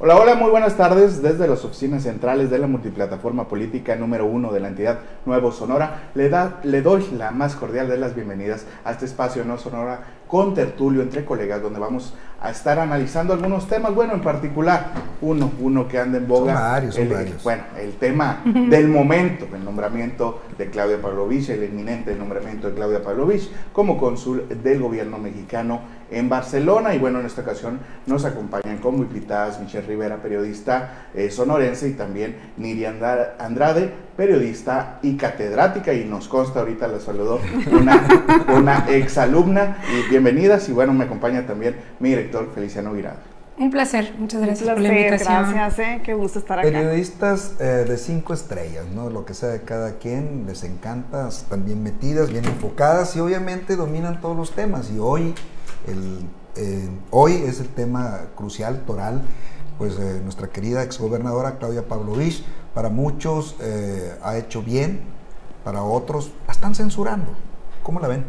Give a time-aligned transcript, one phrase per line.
[0.00, 4.50] Hola, hola, muy buenas tardes desde las oficinas centrales de la multiplataforma política número uno
[4.52, 6.10] de la entidad Nuevo Sonora.
[6.16, 10.00] Le, da, le doy la más cordial de las bienvenidas a este espacio No Sonora
[10.28, 14.92] con tertulio entre colegas, donde vamos a estar analizando algunos temas, bueno, en particular
[15.22, 16.52] uno, uno que anda en boga.
[16.54, 17.42] Son varios, son el, varios.
[17.42, 23.02] Bueno, el tema del momento, el nombramiento de Claudia Pavlovich, el inminente nombramiento de Claudia
[23.02, 25.80] Pavlovich como cónsul del gobierno mexicano
[26.10, 26.94] en Barcelona.
[26.94, 31.92] Y bueno, en esta ocasión nos acompañan como invitadas Michelle Rivera, periodista eh, sonorense, y
[31.94, 35.92] también Niri Andra- Andrade, periodista y catedrática.
[35.92, 37.40] Y nos consta, ahorita la saludó
[37.72, 39.78] una, una exalumna.
[39.92, 40.68] Y bienvenidas.
[40.68, 43.34] Y bueno, me acompaña también mi director Feliciano Virado.
[43.56, 45.52] Un placer, muchas gracias por la invitación.
[45.52, 46.68] gracias, eh, qué gusto estar acá.
[46.68, 49.10] Periodistas eh, de cinco estrellas, ¿no?
[49.10, 53.76] Lo que sea de cada quien, les encanta, están bien metidas, bien enfocadas y obviamente
[53.76, 54.90] dominan todos los temas.
[54.90, 55.36] Y hoy,
[55.86, 56.26] el,
[56.56, 59.22] eh, hoy es el tema crucial, toral,
[59.78, 62.44] pues eh, nuestra querida exgobernadora Claudia Pavlovich,
[62.74, 65.00] para muchos eh, ha hecho bien,
[65.62, 67.32] para otros la están censurando.
[67.82, 68.24] ¿Cómo la ven?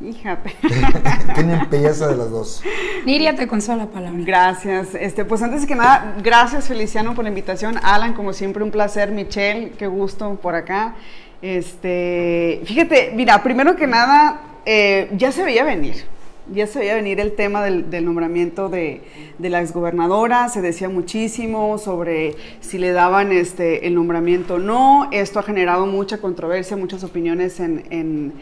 [0.00, 0.54] Híjate.
[1.34, 2.62] Tienen belleza de las dos.
[3.06, 4.20] Niria te consola la palabra.
[4.24, 4.94] Gracias.
[4.94, 7.78] Este, pues antes que nada, gracias Feliciano por la invitación.
[7.82, 9.10] Alan, como siempre, un placer.
[9.10, 10.96] Michelle, qué gusto por acá.
[11.40, 16.04] Este, fíjate, mira, primero que nada, eh, ya se veía venir.
[16.52, 19.00] Ya se veía venir el tema del, del nombramiento de,
[19.38, 25.08] de la exgobernadora, se decía muchísimo sobre si le daban este, el nombramiento o no.
[25.12, 28.32] Esto ha generado mucha controversia, muchas opiniones en, en,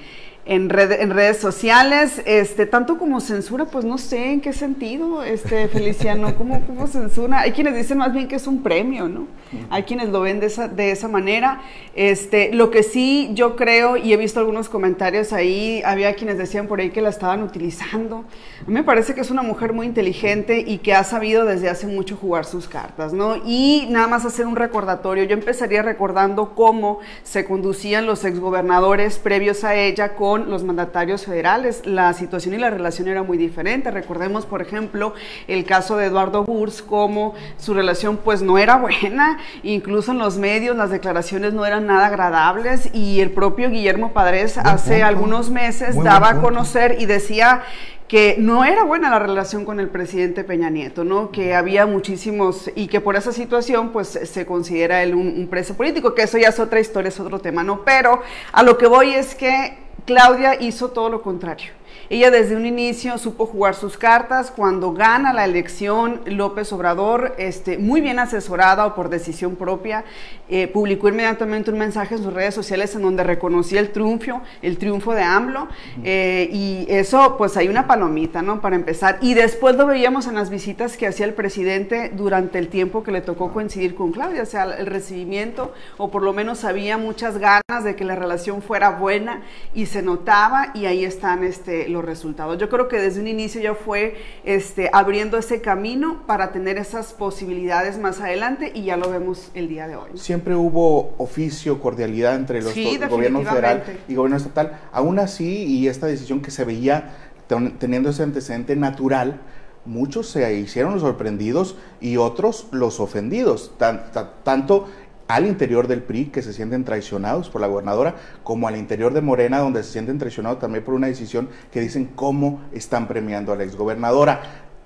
[0.46, 5.22] en, red- en redes sociales, este, tanto como censura, pues no sé en qué sentido,
[5.22, 7.40] este, Feliciano, ¿cómo, cómo censura?
[7.40, 9.26] Hay quienes dicen más bien que es un premio, ¿no?
[9.70, 11.62] Hay quienes lo ven de esa, de esa manera.
[11.94, 16.66] Este, lo que sí yo creo, y he visto algunos comentarios ahí, había quienes decían
[16.66, 18.24] por ahí que la estaban utilizando.
[18.62, 21.68] A mí me parece que es una mujer muy inteligente y que ha sabido desde
[21.70, 23.36] hace mucho jugar sus cartas, ¿no?
[23.46, 29.62] Y nada más hacer un recordatorio, yo empezaría recordando cómo se conducían los exgobernadores previos
[29.62, 31.86] a ella con los mandatarios federales.
[31.86, 33.90] La situación y la relación era muy diferente.
[33.90, 35.14] Recordemos, por ejemplo,
[35.48, 40.38] el caso de Eduardo Burs, cómo su relación pues no era buena, incluso en los
[40.38, 45.06] medios las declaraciones no eran nada agradables y el propio Guillermo Padres Buen hace punto.
[45.06, 47.62] algunos meses Muy daba a conocer y decía
[48.08, 51.30] que no era buena la relación con el presidente Peña Nieto, ¿no?
[51.30, 55.74] Que había muchísimos y que por esa situación pues se considera él un, un preso
[55.74, 57.82] político, que eso ya es otra historia, es otro tema, ¿no?
[57.82, 58.20] Pero
[58.52, 61.72] a lo que voy es que Claudia hizo todo lo contrario.
[62.10, 64.50] Ella desde un inicio supo jugar sus cartas.
[64.50, 70.04] Cuando gana la elección, López Obrador, este, muy bien asesorada o por decisión propia,
[70.48, 74.78] eh, publicó inmediatamente un mensaje en sus redes sociales en donde reconocía el triunfo, el
[74.78, 75.68] triunfo de AMLO.
[76.04, 78.60] eh, y eso, pues hay una palomita, ¿no?
[78.60, 79.18] Para empezar.
[79.20, 83.12] Y después lo veíamos en las visitas que hacía el presidente durante el tiempo que
[83.12, 84.42] le tocó coincidir con Claudia.
[84.42, 88.62] O sea, el recibimiento, o por lo menos había muchas ganas de que la relación
[88.62, 89.42] fuera buena
[89.74, 92.58] y se notaba y ahí están este, los resultados.
[92.58, 97.14] Yo creo que desde un inicio ya fue este, abriendo ese camino para tener esas
[97.14, 100.10] posibilidades más adelante y ya lo vemos el día de hoy.
[100.16, 104.78] Siempre hubo oficio, cordialidad entre los Sí, dos- gobierno federal y gobierno estatal.
[104.92, 107.14] Aún así, y esta decisión que se veía
[107.46, 109.40] ten- teniendo ese antecedente natural,
[109.86, 114.88] muchos se hicieron los sorprendidos y otros los ofendidos, tan- ta- tanto
[115.28, 119.20] al interior del PRI, que se sienten traicionados por la gobernadora, como al interior de
[119.22, 123.56] Morena, donde se sienten traicionados también por una decisión que dicen cómo están premiando a
[123.56, 124.42] la exgobernadora.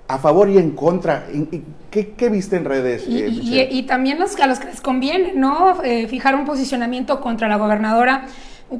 [0.07, 3.05] A favor y en contra, ¿en- en- ¿qué, qué viste en redes?
[3.07, 3.21] Y,
[3.59, 5.83] eh, y- también los, a los que les conviene, ¿no?
[5.83, 8.25] Eh, fijar un posicionamiento contra la gobernadora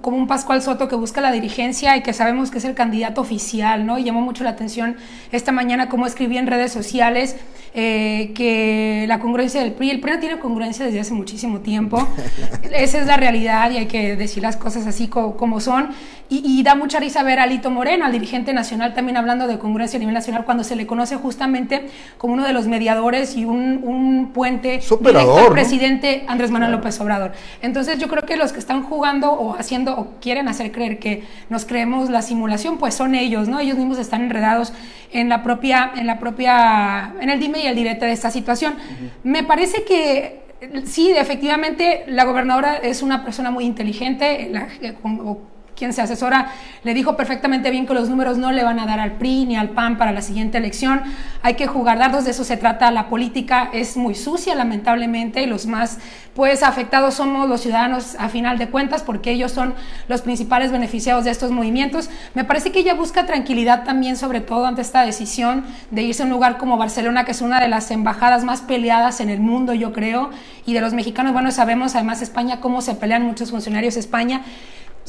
[0.01, 3.21] como un Pascual Soto que busca la dirigencia y que sabemos que es el candidato
[3.21, 3.97] oficial, ¿no?
[3.97, 4.97] Y llamó mucho la atención
[5.31, 7.35] esta mañana como escribí en redes sociales
[7.73, 12.07] eh, que la congruencia del PRI, el PRI no tiene congruencia desde hace muchísimo tiempo,
[12.73, 15.89] esa es la realidad y hay que decir las cosas así co- como son.
[16.31, 19.57] Y, y da mucha risa ver a Alito Moreno, al dirigente nacional, también hablando de
[19.57, 21.87] congruencia a nivel nacional, cuando se le conoce justamente
[22.19, 25.53] como uno de los mediadores y un, un puente Superador, directo al ¿no?
[25.53, 27.31] presidente Andrés Manuel López Obrador.
[27.63, 31.23] Entonces yo creo que los que están jugando o haciendo o quieren hacer creer que
[31.49, 33.59] nos creemos la simulación, pues son ellos, ¿no?
[33.59, 34.71] Ellos mismos están enredados
[35.11, 38.75] en la propia, en la propia, en el dime y el direte de esta situación.
[39.23, 40.41] Me parece que
[40.85, 44.67] sí, efectivamente, la gobernadora es una persona muy inteligente, la-
[45.03, 45.37] o
[45.79, 46.51] quien se asesora
[46.83, 49.55] le dijo perfectamente bien que los números no le van a dar al PRI ni
[49.55, 51.01] al PAN para la siguiente elección.
[51.41, 52.91] Hay que jugar dardos, de eso se trata.
[52.91, 55.97] La política es muy sucia, lamentablemente, y los más
[56.35, 59.73] pues afectados somos los ciudadanos a final de cuentas, porque ellos son
[60.07, 62.09] los principales beneficiados de estos movimientos.
[62.33, 66.25] Me parece que ella busca tranquilidad también, sobre todo ante esta decisión de irse a
[66.25, 69.73] un lugar como Barcelona, que es una de las embajadas más peleadas en el mundo,
[69.73, 70.29] yo creo,
[70.65, 74.41] y de los mexicanos, bueno, sabemos además España cómo se pelean muchos funcionarios España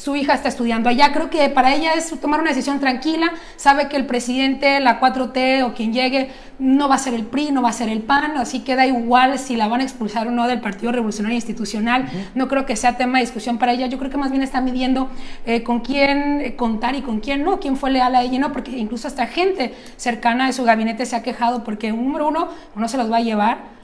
[0.00, 1.12] su hija está estudiando allá.
[1.12, 5.62] Creo que para ella es tomar una decisión tranquila, sabe que el presidente, la 4T
[5.64, 8.37] o quien llegue no va a ser el PRI, no va a ser el PAN,
[8.38, 12.08] así que da igual si la van a expulsar o no del Partido Revolucionario Institucional.
[12.35, 13.87] No creo que sea tema de discusión para ella.
[13.87, 15.11] Yo creo que más bien está midiendo
[15.44, 18.53] eh, con quién eh, contar y con quién no, quién fue leal a ella, no,
[18.53, 22.88] porque incluso hasta gente cercana de su gabinete se ha quejado porque, número uno, no
[22.88, 23.80] se los va a llevar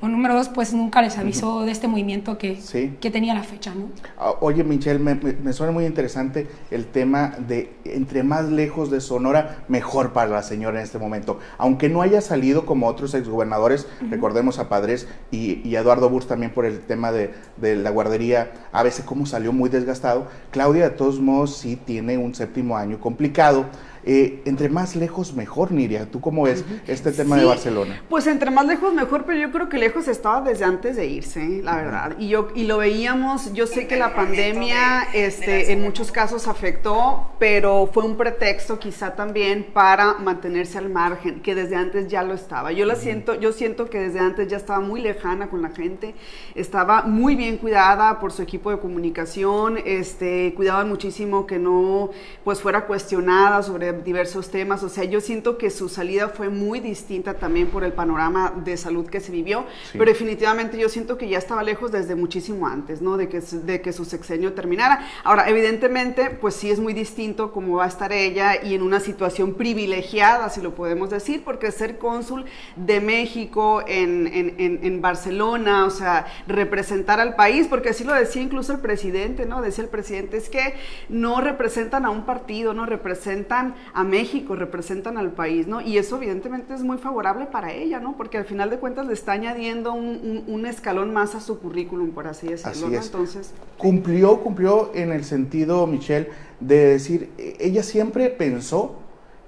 [0.00, 2.58] o número dos, pues nunca les avisó de este movimiento que,
[3.00, 3.88] que tenía la fecha, ¿no?
[4.16, 9.00] Ah, oye, Michelle, me, me, suena muy interesante el tema de entre más lejos de
[9.00, 11.40] Sonora, mejor para la señora en este momento.
[11.58, 16.52] Aunque no haya salido como otros exgobernadores, recordemos a Padres y, y, Eduardo Burs también
[16.52, 20.96] por el tema de, de, la guardería, a veces como salió muy desgastado, Claudia de
[20.96, 23.66] todos modos sí tiene un séptimo año complicado.
[24.08, 26.06] Eh, entre más lejos mejor, Niria.
[26.08, 28.00] ¿Tú cómo ves este tema de Barcelona?
[28.08, 31.60] Pues entre más lejos mejor, pero yo creo que lejos estaba desde antes de irse,
[31.64, 32.16] la verdad.
[32.16, 37.32] Y yo y lo veíamos, yo sé que la pandemia este, en muchos casos afectó,
[37.40, 42.34] pero fue un pretexto quizá también para mantenerse al margen, que desde antes ya lo
[42.34, 42.70] estaba.
[42.70, 46.14] Yo la siento, yo siento que desde antes ya estaba muy lejana con la gente,
[46.54, 52.10] estaba muy bien cuidada por su equipo de comunicación, este, cuidaban muchísimo que no
[52.44, 54.82] pues fuera cuestionada sobre diversos temas.
[54.82, 58.76] O sea, yo siento que su salida fue muy distinta también por el panorama de
[58.76, 63.02] salud que se vivió, pero definitivamente yo siento que ya estaba lejos desde muchísimo antes,
[63.02, 63.16] ¿no?
[63.16, 65.06] De que, de que su sexenio terminara.
[65.24, 69.00] Ahora, evidentemente, pues sí es muy distinto cómo va a estar ella y en una
[69.00, 72.44] situación privilegiada, si lo podemos decir, porque ser cónsul
[72.76, 78.42] de México en, en, en, Barcelona, o sea, representar al país, porque así lo decía
[78.42, 79.62] incluso el presidente, ¿no?
[79.62, 80.74] Decía el presidente, es que
[81.08, 85.80] no representan a un partido, no representan a México, representan al país, ¿no?
[85.80, 88.16] Y eso evidentemente es muy favorable para ella, ¿no?
[88.16, 92.26] Porque al final de cuentas le está añadiendo un, escalón más a su currículum, por
[92.26, 92.96] así decirlo, ¿no?
[93.00, 93.54] Entonces...
[93.78, 96.28] Cumplió, cumplió en el sentido, Michelle,
[96.60, 98.96] de decir, ella siempre pensó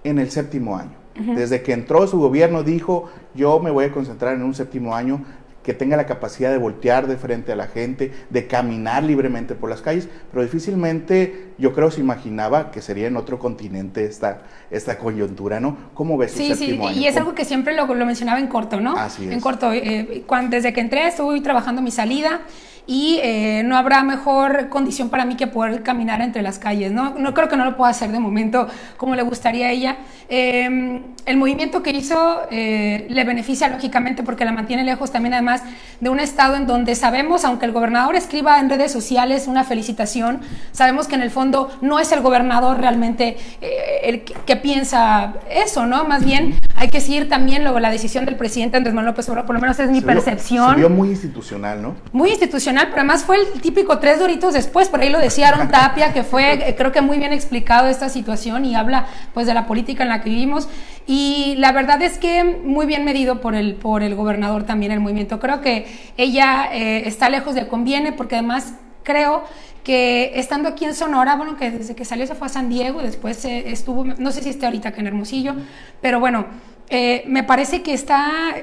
[0.04, 0.98] en el séptimo año.
[1.34, 5.24] Desde que entró su gobierno dijo, yo me voy a concentrar en un séptimo año
[5.68, 9.68] que tenga la capacidad de voltear de frente a la gente, de caminar libremente por
[9.68, 14.96] las calles, pero difícilmente yo creo se imaginaba que sería en otro continente esta, esta
[14.96, 15.76] coyuntura, ¿no?
[15.92, 18.96] ¿Cómo ves sí, sí, y es algo que siempre lo, lo mencionaba en corto, ¿no?
[18.96, 19.30] Así es.
[19.30, 22.40] En corto, eh, cuando, desde que entré estuve trabajando mi salida
[22.88, 26.90] y eh, no habrá mejor condición para mí que poder caminar entre las calles.
[26.90, 29.98] No, no creo que no lo pueda hacer de momento como le gustaría a ella.
[30.30, 35.62] Em, el movimiento que hizo eh, le beneficia lógicamente porque la mantiene lejos también además
[36.00, 40.40] de un estado en donde sabemos, aunque el gobernador escriba en redes sociales una felicitación,
[40.72, 45.86] sabemos que en el fondo no es el gobernador realmente eh, el que, piensa eso,
[45.86, 46.04] ¿no?
[46.04, 49.46] Más bien hay que seguir también luego la decisión del presidente Andrés Manuel López Obrador,
[49.46, 50.70] por lo menos es mi percepción.
[50.70, 51.94] se vio muy institucional, ¿no?
[52.12, 55.68] Muy institucional pero además fue el típico tres doritos después, por ahí lo decía Aaron
[55.70, 59.54] Tapia, que fue eh, creo que muy bien explicado esta situación y habla pues de
[59.54, 60.68] la política en la que vivimos
[61.06, 65.00] y la verdad es que muy bien medido por el, por el gobernador también el
[65.00, 65.40] movimiento.
[65.40, 65.86] Creo que
[66.16, 69.44] ella eh, está lejos de conviene porque además creo
[69.82, 73.00] que estando aquí en Sonora, bueno, que desde que salió se fue a San Diego,
[73.02, 75.54] después eh, estuvo, no sé si esté ahorita que en Hermosillo,
[76.02, 76.46] pero bueno,
[76.90, 78.54] me parece que está,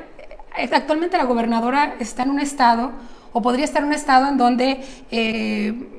[0.72, 2.92] actualmente la gobernadora está en un estado
[3.36, 4.80] o podría estar un estado en donde...
[5.12, 5.92] Eh,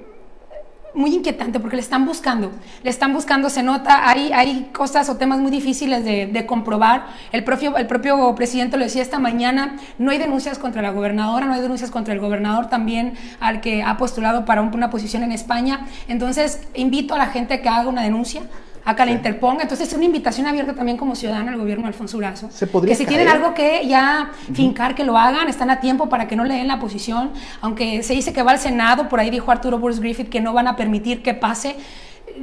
[0.94, 2.50] muy inquietante porque le están buscando,
[2.82, 7.08] le están buscando, se nota, hay, hay cosas o temas muy difíciles de, comprobar.
[7.32, 11.44] El propio, el propio presidente lo decía esta mañana, no hay denuncias contra la gobernadora,
[11.44, 15.32] no hay denuncias contra el gobernador también al que ha postulado para una posición en
[15.32, 15.86] España.
[16.08, 18.40] Entonces, invito a la gente a que haga una denuncia,
[18.86, 19.62] acá la interponga.
[19.62, 22.48] Entonces es una invitación abierta también como ciudadana al gobierno de Alfonso Urazo.
[22.50, 26.08] ¿Se podría que si tienen algo que ya fincar, que lo hagan, están a tiempo
[26.08, 27.32] para que no le den la posición.
[27.60, 30.52] Aunque se dice que va al Senado, por ahí dijo Arturo Burns Griffith que no
[30.52, 31.76] van a permitir que pase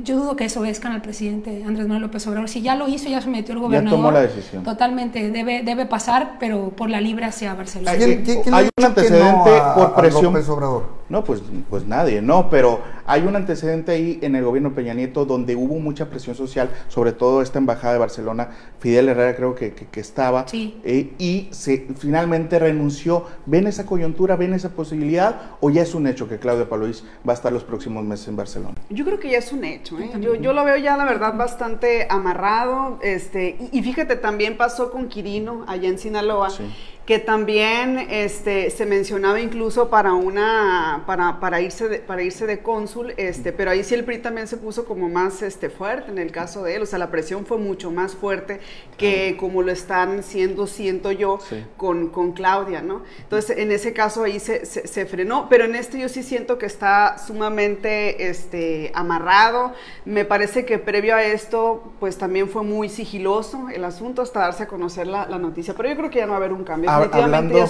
[0.02, 2.50] yo dudo que eso obedezcan al presidente Andrés Manuel López Obrador.
[2.50, 4.00] Si ya lo hizo, ya se metió el gobernador.
[4.00, 4.64] Ya tomó la decisión.
[4.64, 7.92] Totalmente, debe, debe pasar, pero por la libre hacia Barcelona.
[7.92, 10.26] ¿Hay, un antecedente por presión.
[10.26, 11.03] López Obrador?
[11.14, 15.26] No, pues, pues nadie, no, pero hay un antecedente ahí en el gobierno Peña Nieto
[15.26, 19.76] donde hubo mucha presión social, sobre todo esta embajada de Barcelona, Fidel Herrera creo que,
[19.76, 23.26] que, estaba, eh, y se finalmente renunció.
[23.46, 27.34] ¿Ven esa coyuntura, ven esa posibilidad o ya es un hecho que Claudia Palois va
[27.34, 28.74] a estar los próximos meses en Barcelona?
[28.90, 30.10] Yo creo que ya es un hecho, ¿eh?
[30.20, 34.90] yo, yo, lo veo ya la verdad bastante amarrado, este, y, y fíjate, también pasó
[34.90, 36.50] con Quirino allá en Sinaloa.
[36.50, 36.64] Sí
[37.06, 42.60] que también este, se mencionaba incluso para una para, para irse de, para irse de
[42.60, 46.18] cónsul, este, pero ahí sí el PRI también se puso como más este, fuerte en
[46.18, 48.62] el caso de él, o sea, la presión fue mucho más fuerte
[48.98, 51.40] que como lo están siendo, siento yo,
[51.76, 53.04] con, con, Claudia, ¿no?
[53.20, 56.66] Entonces, en ese caso ahí se, se, frenó, pero en este yo sí siento que
[56.66, 59.74] está sumamente este, amarrado,
[60.06, 64.64] me parece que previo a esto, pues también fue muy sigiloso el asunto hasta darse
[64.64, 66.64] a conocer la, la noticia, pero yo creo que ya no va a haber un
[66.64, 67.66] cambio hablando,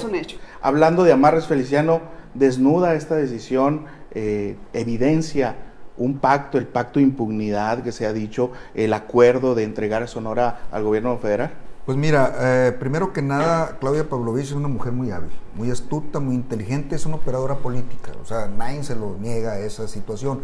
[0.61, 2.01] Hablando de Amarres Feliciano,
[2.33, 5.55] desnuda esta decisión, eh, evidencia
[5.97, 10.07] un pacto, el pacto de impunidad que se ha dicho, el acuerdo de entregar a
[10.07, 11.51] Sonora al gobierno federal?
[11.85, 16.19] Pues mira, eh, primero que nada, Claudia Pavlovich es una mujer muy hábil, muy astuta,
[16.19, 20.39] muy inteligente, es una operadora política, o sea, nadie se lo niega esa situación.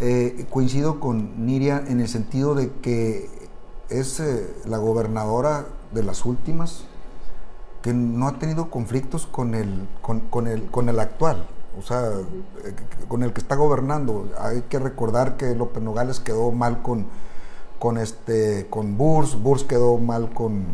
[0.00, 3.28] Eh, coincido con Niria en el sentido de que
[3.90, 4.20] es
[4.64, 6.86] la gobernadora de las últimas,
[7.84, 11.44] que no ha tenido conflictos con el, con, el, con el actual,
[11.78, 12.00] o sea,
[12.64, 12.74] eh,
[13.08, 14.30] con el que está gobernando.
[14.40, 17.06] Hay que recordar que López Nogales quedó mal con,
[17.78, 20.64] con, este, con Burs, Burs quedó mal con,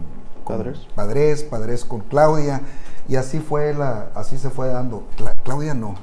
[0.46, 0.86] Padres.
[0.94, 2.60] Padres, Padres con Claudia,
[3.08, 5.02] y así, fue la, así se fue dando.
[5.42, 5.96] Claudia no,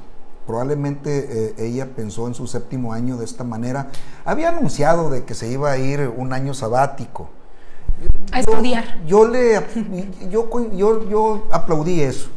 [0.46, 3.88] probablemente eh, ella pensó en su séptimo año de esta manera.
[4.26, 7.30] Había anunciado de que se iba a ir un año sabático
[8.32, 9.04] a estudiar.
[9.06, 9.60] Yo, le,
[10.30, 12.30] yo, yo, yo, aplaudí eso.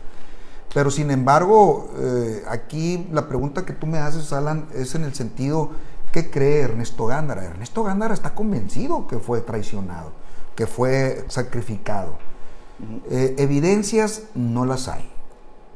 [0.74, 5.14] Pero sin embargo, eh, aquí la pregunta que tú me haces, Alan, es en el
[5.14, 5.72] sentido,
[6.12, 7.44] ¿qué cree Ernesto Gándara?
[7.44, 10.12] Ernesto Gándara está convencido que fue traicionado,
[10.56, 12.16] que fue sacrificado.
[13.10, 15.08] Eh, evidencias no las hay,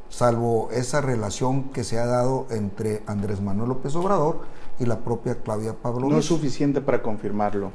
[0.10, 4.40] salvo esa relación que se ha dado entre Andrés Manuel López Obrador
[4.80, 6.10] y la propia Claudia Pablo.
[6.10, 7.72] No es suficiente para confirmarlo.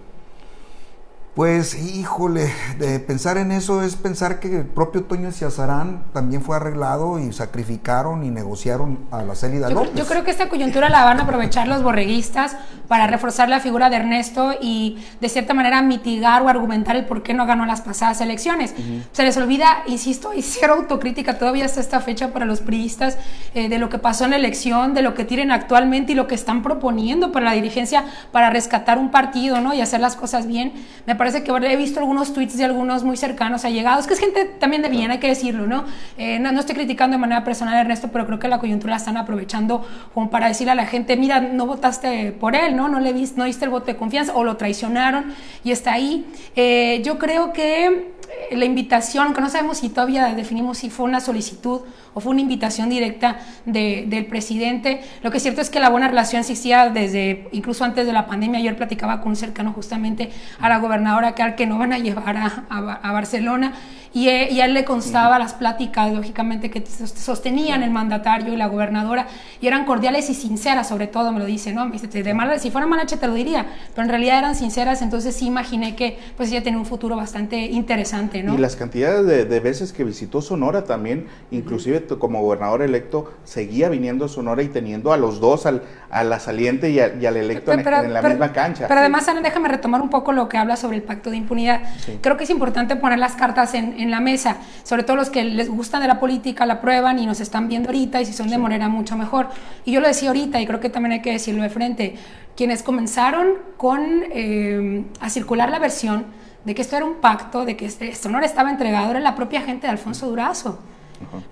[1.34, 6.56] Pues híjole, de pensar en eso es pensar que el propio Toño Ciazarán también fue
[6.56, 9.94] arreglado y sacrificaron y negociaron a la Célida yo, López.
[9.94, 12.56] Yo creo que esta coyuntura la van a aprovechar los borreguistas
[12.88, 17.22] para reforzar la figura de Ernesto y de cierta manera mitigar o argumentar el por
[17.22, 18.74] qué no ganó las pasadas elecciones.
[19.12, 23.16] Se les olvida, insisto, y cero autocrítica todavía hasta esta fecha para los priistas
[23.54, 26.26] eh, de lo que pasó en la elección, de lo que tienen actualmente y lo
[26.26, 29.72] que están proponiendo para la dirigencia para rescatar un partido ¿no?
[29.72, 30.72] y hacer las cosas bien.
[31.06, 34.46] Me parece que he visto algunos tweets de algunos muy cercanos allegados, que es gente
[34.46, 35.84] también de bien, hay que decirlo, ¿no?
[36.16, 36.58] Eh, ¿no?
[36.58, 39.86] estoy criticando de manera personal a Ernesto, pero creo que la coyuntura la están aprovechando
[40.14, 42.88] como para decirle a la gente, mira, no votaste por él, ¿no?
[42.88, 46.24] No le viste, no diste el voto de confianza o lo traicionaron y está ahí.
[46.56, 48.12] Eh, yo creo que
[48.52, 51.82] la invitación, que no sabemos si todavía definimos si fue una solicitud
[52.14, 55.02] o fue una invitación directa del presidente.
[55.22, 58.26] Lo que es cierto es que la buena relación existía desde, incluso antes de la
[58.26, 58.58] pandemia.
[58.58, 63.00] Ayer platicaba con un cercano justamente a la gobernadora que no van a llevar a,
[63.02, 63.74] a Barcelona
[64.12, 69.26] y, a él le constaba las pláticas, lógicamente, que sostenían el mandatario y la gobernadora,
[69.60, 71.86] y eran cordiales y sinceras, sobre todo, me lo dice, ¿no?
[71.86, 75.02] Me dice, de mala, si fuera mala te lo diría, pero en realidad eran sinceras,
[75.02, 78.54] entonces sí imaginé que pues ella tenía un futuro bastante interesante, ¿no?
[78.54, 84.24] Y las cantidades de, veces que visitó Sonora también, inclusive como gobernador electo, seguía viniendo
[84.24, 87.84] a Sonora y teniendo a los dos, al, a la saliente y, al electo en,
[87.84, 88.86] la misma cancha.
[88.88, 91.82] Pero además, Ana, déjame retomar un poco lo que habla sobre el pacto de impunidad.
[92.20, 95.44] Creo que es importante poner las cartas en, en la mesa, sobre todo los que
[95.44, 98.48] les gustan de la política, la prueban y nos están viendo ahorita y si son
[98.48, 99.48] de Morena mucho mejor.
[99.84, 102.14] Y yo lo decía ahorita y creo que también hay que decirlo de frente,
[102.56, 104.00] quienes comenzaron con
[104.32, 106.26] eh, a circular la versión
[106.64, 109.62] de que esto era un pacto, de que este Sonora estaba entregado, era la propia
[109.62, 110.80] gente de Alfonso Durazo.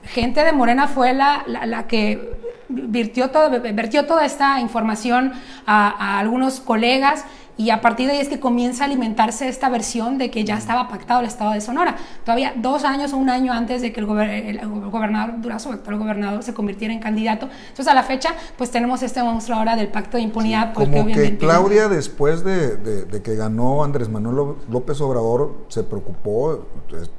[0.05, 2.39] Gente de Morena fue la, la, que
[2.69, 5.33] virtió, todo, vertió toda esta información
[5.67, 7.25] a, a algunos colegas
[7.59, 10.57] y a partir de ahí es que comienza a alimentarse esta versión de que ya
[10.57, 11.97] estaba pactado el estado de Sonora.
[12.25, 16.45] Todavía dos años o un año antes de que el, gobernador Durazo, el actual gobernador,
[16.45, 17.49] se convirtiera en candidato.
[17.61, 20.73] Entonces a la fecha, pues tenemos este monstruo ahora del pacto de impunidad.
[20.73, 26.65] Pues, como que, Claudia, después de, que ganó Andrés Manuel López Obrador, se preocupó,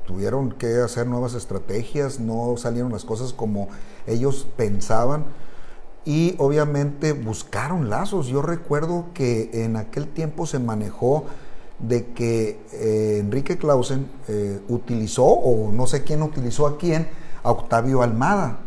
[0.07, 3.67] tuvieron que hacer nuevas estrategias, no salieron las cosas como
[4.07, 5.25] ellos pensaban
[6.09, 8.25] y obviamente buscaron lazos.
[8.25, 11.25] Yo recuerdo que en aquel tiempo se manejó
[11.77, 17.07] de que eh, Enrique Clausen eh, utilizó, o no sé quién utilizó a quién,
[17.43, 18.57] a Octavio Almada.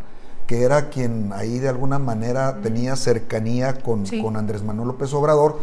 [0.46, 4.22] que era quien ahí de alguna manera tenía cercanía con, Sí.
[4.22, 5.58] con Andrés Manuel López Obrador,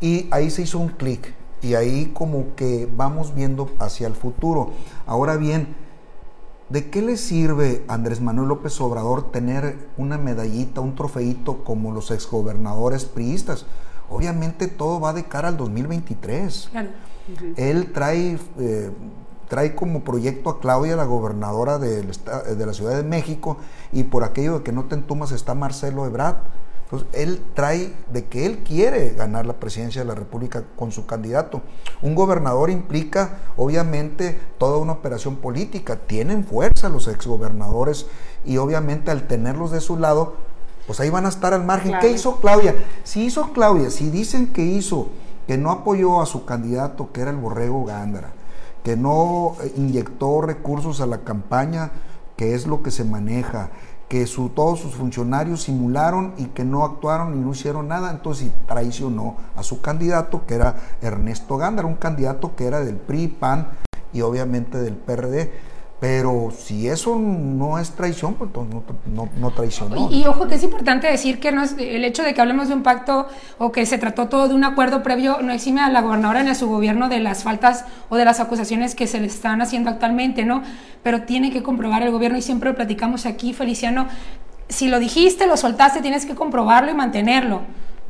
[0.00, 4.70] y ahí se hizo un clic, y ahí como que vamos viendo hacia el futuro.
[5.06, 5.74] Ahora bien,
[6.68, 11.92] ¿de qué le sirve a Andrés Manuel López Obrador tener una medallita, un trofeito como
[11.92, 13.66] los exgobernadores priistas?
[14.10, 16.68] Obviamente todo va de cara al 2023.
[16.70, 16.88] Claro.
[17.56, 18.90] Él trae, eh,
[19.48, 23.58] trae como proyecto a Claudia, la gobernadora esta- de la Ciudad de México,
[23.92, 26.36] y por aquello de que no te entumas está Marcelo Ebrard.
[26.90, 31.04] Entonces, él trae de que él quiere ganar la presidencia de la República con su
[31.04, 31.60] candidato.
[32.00, 35.96] Un gobernador implica, obviamente, toda una operación política.
[35.96, 38.06] Tienen fuerza los exgobernadores
[38.42, 40.36] y obviamente al tenerlos de su lado,
[40.86, 41.90] pues ahí van a estar al margen.
[41.90, 42.06] Claro.
[42.06, 42.74] ¿Qué hizo Claudia?
[43.04, 45.08] Si hizo Claudia, si dicen que hizo,
[45.46, 48.32] que no apoyó a su candidato, que era el Borrego Gándara,
[48.82, 51.90] que no inyectó recursos a la campaña,
[52.38, 53.68] que es lo que se maneja,
[54.08, 58.50] que su, todos sus funcionarios simularon y que no actuaron y no hicieron nada, entonces
[58.66, 63.68] traicionó a su candidato, que era Ernesto Gándara, un candidato que era del PRI, PAN
[64.12, 65.52] y obviamente del PRD.
[66.00, 68.84] Pero si eso no es traición, pues entonces no,
[69.24, 70.08] no- no traicionó.
[70.12, 72.68] Y, y ojo que es importante decir que no es, el hecho de que hablemos
[72.68, 73.26] de un pacto
[73.58, 76.50] o que se trató todo de un acuerdo previo no exime a la gobernadora ni
[76.50, 79.90] a su gobierno de las faltas o de las acusaciones que se le están haciendo
[79.90, 80.62] actualmente, ¿no?
[81.02, 84.06] Pero tiene que comprobar el gobierno y siempre lo platicamos aquí, Feliciano,
[84.68, 87.62] si lo dijiste, lo soltaste, tienes que comprobarlo y mantenerlo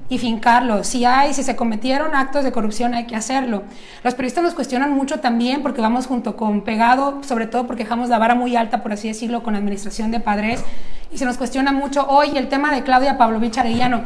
[0.09, 0.85] y fincarlo.
[0.85, 3.63] Si hay, si se cometieron actos de corrupción, hay que hacerlo.
[4.03, 8.09] Los periodistas nos cuestionan mucho también porque vamos junto con Pegado, sobre todo porque dejamos
[8.09, 10.65] la vara muy alta, por así decirlo, con la administración de padres,
[11.13, 14.03] y se nos cuestiona mucho hoy el tema de Claudia Pavlovich Arellano.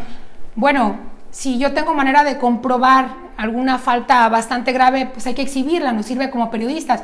[0.54, 0.96] Bueno,
[1.30, 6.06] si yo tengo manera de comprobar alguna falta bastante grave, pues hay que exhibirla, nos
[6.06, 7.02] sirve como periodistas.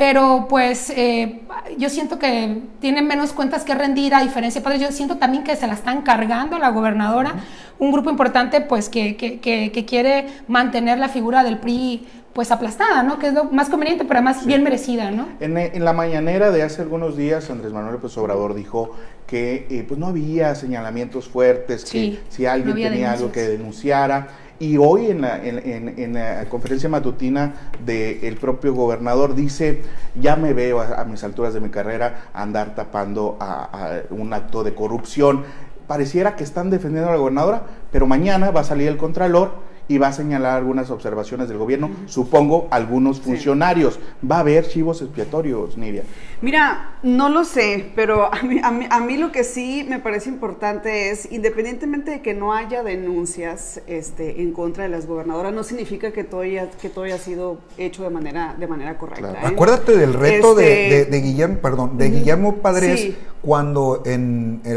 [0.00, 1.42] Pero pues eh,
[1.76, 4.80] yo siento que tienen menos cuentas que rendir a diferencia de padres.
[4.80, 7.34] Yo siento también que se la están cargando la gobernadora,
[7.78, 12.50] un grupo importante pues que, que, que, que quiere mantener la figura del PRI pues
[12.50, 13.18] aplastada, ¿no?
[13.18, 15.28] Que es lo más conveniente, pero además bien merecida, ¿no?
[15.38, 19.84] En, en la mañanera de hace algunos días, Andrés Manuel López Obrador dijo que eh,
[19.86, 24.28] pues no había señalamientos fuertes, que Sí, si alguien no tenía algo que denunciara.
[24.60, 29.82] Y hoy en la, en, en- en la conferencia matutina del propio gobernador dice,
[30.14, 34.32] ya me veo a, a mis alturas de mi carrera andar tapando a, a un
[34.34, 35.44] acto de corrupción.
[35.86, 39.52] Pareciera que están defendiendo a la gobernadora, pero mañana va a salir el contralor
[39.90, 43.98] y va a señalar algunas observaciones del gobierno, supongo algunos funcionarios.
[44.22, 46.04] Va a haber chivos expiatorios, Nidia.
[46.42, 49.98] Mira, no lo sé, pero a mí, a, mí, a mí lo que sí me
[49.98, 55.52] parece importante es, independientemente de que no haya denuncias este, en contra de las gobernadoras,
[55.52, 59.30] no significa que todo haya, que todo haya sido hecho de manera, de manera correcta.
[59.30, 59.44] Claro.
[59.48, 59.50] ¿eh?
[59.52, 62.10] Acuérdate del reto de, Este- de- de Guillermo, perdón, de.
[62.10, 63.16] Guillermo Padres Sí.
[63.42, 64.76] cuando en el,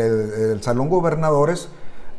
[0.54, 1.70] el Salón Gobernadores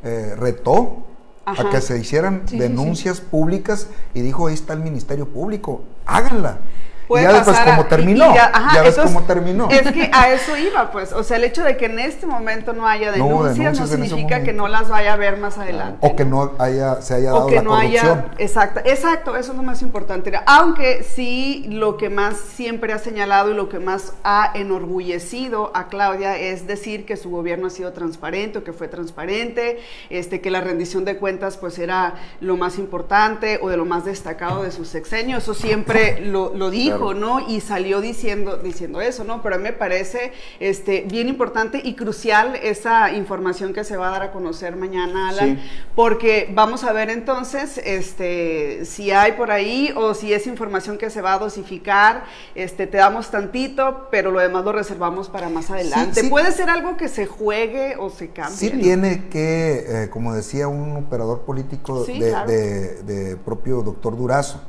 [0.05, 1.07] eh, retó
[1.47, 5.83] a que se hicieran Sí, sí, denuncias públicas y dijo, ahí está el Ministerio Público,
[6.07, 6.59] háganla.
[7.09, 9.69] Y ya después pasar a- como terminó, y ya, ajá, ves cómo terminó.
[9.71, 11.13] Es que a eso iba, pues.
[11.13, 14.43] O sea, el hecho de que en este momento no haya denuncias no, denuncias significa
[14.43, 15.99] que no las vaya a ver más adelante.
[16.01, 18.07] o que no haya, se haya dado o que la no corrupción.
[18.07, 22.99] haya exacto exacto eso es lo más importante aunque sí lo que más siempre ha
[22.99, 27.71] señalado y lo que más ha enorgullecido a Claudia es decir que su gobierno ha
[27.71, 32.57] sido transparente o que fue transparente este que la rendición de cuentas pues era lo
[32.57, 36.94] más importante o de lo más destacado de su sexenio eso siempre lo, lo dijo
[36.99, 41.81] No y salió diciendo diciendo eso no pero a mí me parece este bien importante
[41.83, 45.71] y crucial esa información que se va a dar a conocer mañana Alan Sí.
[45.95, 51.11] porque vamos a ver entonces este, si hay por ahí o si es información que
[51.11, 55.71] se va a dosificar, este, te damos tantito, pero lo demás lo reservamos para más
[55.71, 56.23] adelante.
[56.23, 56.29] sí.
[56.29, 58.57] Puede ser algo que se juegue o se cambie.
[58.57, 58.81] Sí ¿no?
[58.83, 62.51] tiene que, eh, como decía un operador político Sí, de, claro.
[62.51, 64.61] de- de propio doctor Durazo,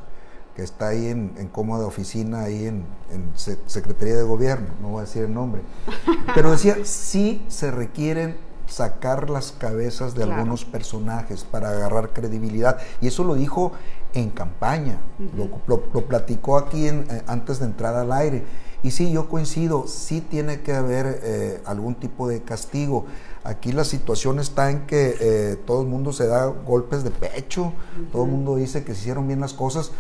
[0.56, 4.90] que está ahí en, en cómoda oficina, ahí en, en Se- Secretaría de Gobierno, no
[4.90, 5.62] voy a decir el nombre,
[6.36, 8.38] pero decía, sí se requieren
[8.68, 10.36] sacar las cabezas de Claro.
[10.42, 13.74] algunos personajes para agarrar credibilidad, y eso lo dijo
[14.14, 14.98] en campaña,
[15.36, 18.44] lo, lo- lo platicó aquí en- eh, antes de entrar al aire.
[18.82, 23.06] Y sí, yo coincido, sí tiene que haber eh, algún tipo de castigo.
[23.44, 27.74] Aquí la situación está en que eh, todo el mundo se da golpes de pecho,
[28.12, 29.92] todo el mundo dice que se hicieron bien las cosas,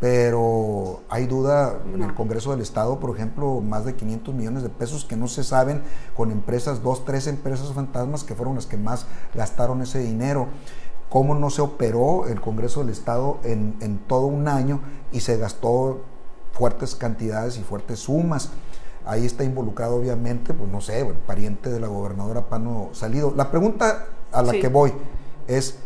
[0.00, 2.14] pero hay duda en el.
[2.14, 5.82] Congreso del Estado, por ejemplo, más de 500 millones de pesos que no se saben
[6.16, 10.48] con empresas, dos, tres empresas fantasmas que fueron las que más gastaron ese dinero
[11.08, 14.80] cómo no se operó el Congreso del Estado en, en todo un año
[15.12, 16.00] y se gastó
[16.52, 18.50] fuertes cantidades y fuertes sumas.
[19.06, 23.32] Ahí está involucrado, obviamente, pues no sé, el pariente de la gobernadora Pano Salido.
[23.36, 24.60] La pregunta a la Sí.
[24.60, 24.92] que voy
[25.46, 25.78] es,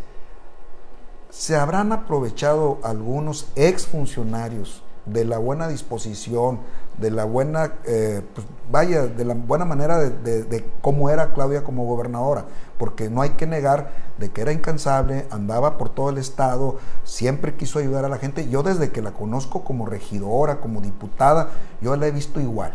[1.30, 6.60] ¿se habrán aprovechado algunos exfuncionarios de la buena disposición,
[6.98, 11.86] de la buena, eh, pues vaya, de la buena manera de, cómo era Claudia como
[11.86, 12.44] gobernadora?
[12.78, 17.56] Porque no hay que negar de que era incansable, andaba por todo el estado, siempre
[17.56, 18.48] quiso ayudar a la gente.
[18.48, 22.74] Yo desde que la conozco como regidora, como diputada, yo la he visto igual,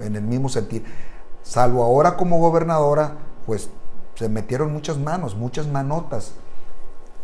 [0.00, 0.84] en el mismo sentir.
[1.42, 3.12] Salvo ahora como gobernadora,
[3.46, 3.70] pues
[4.16, 6.32] se metieron muchas manos, muchas manotas.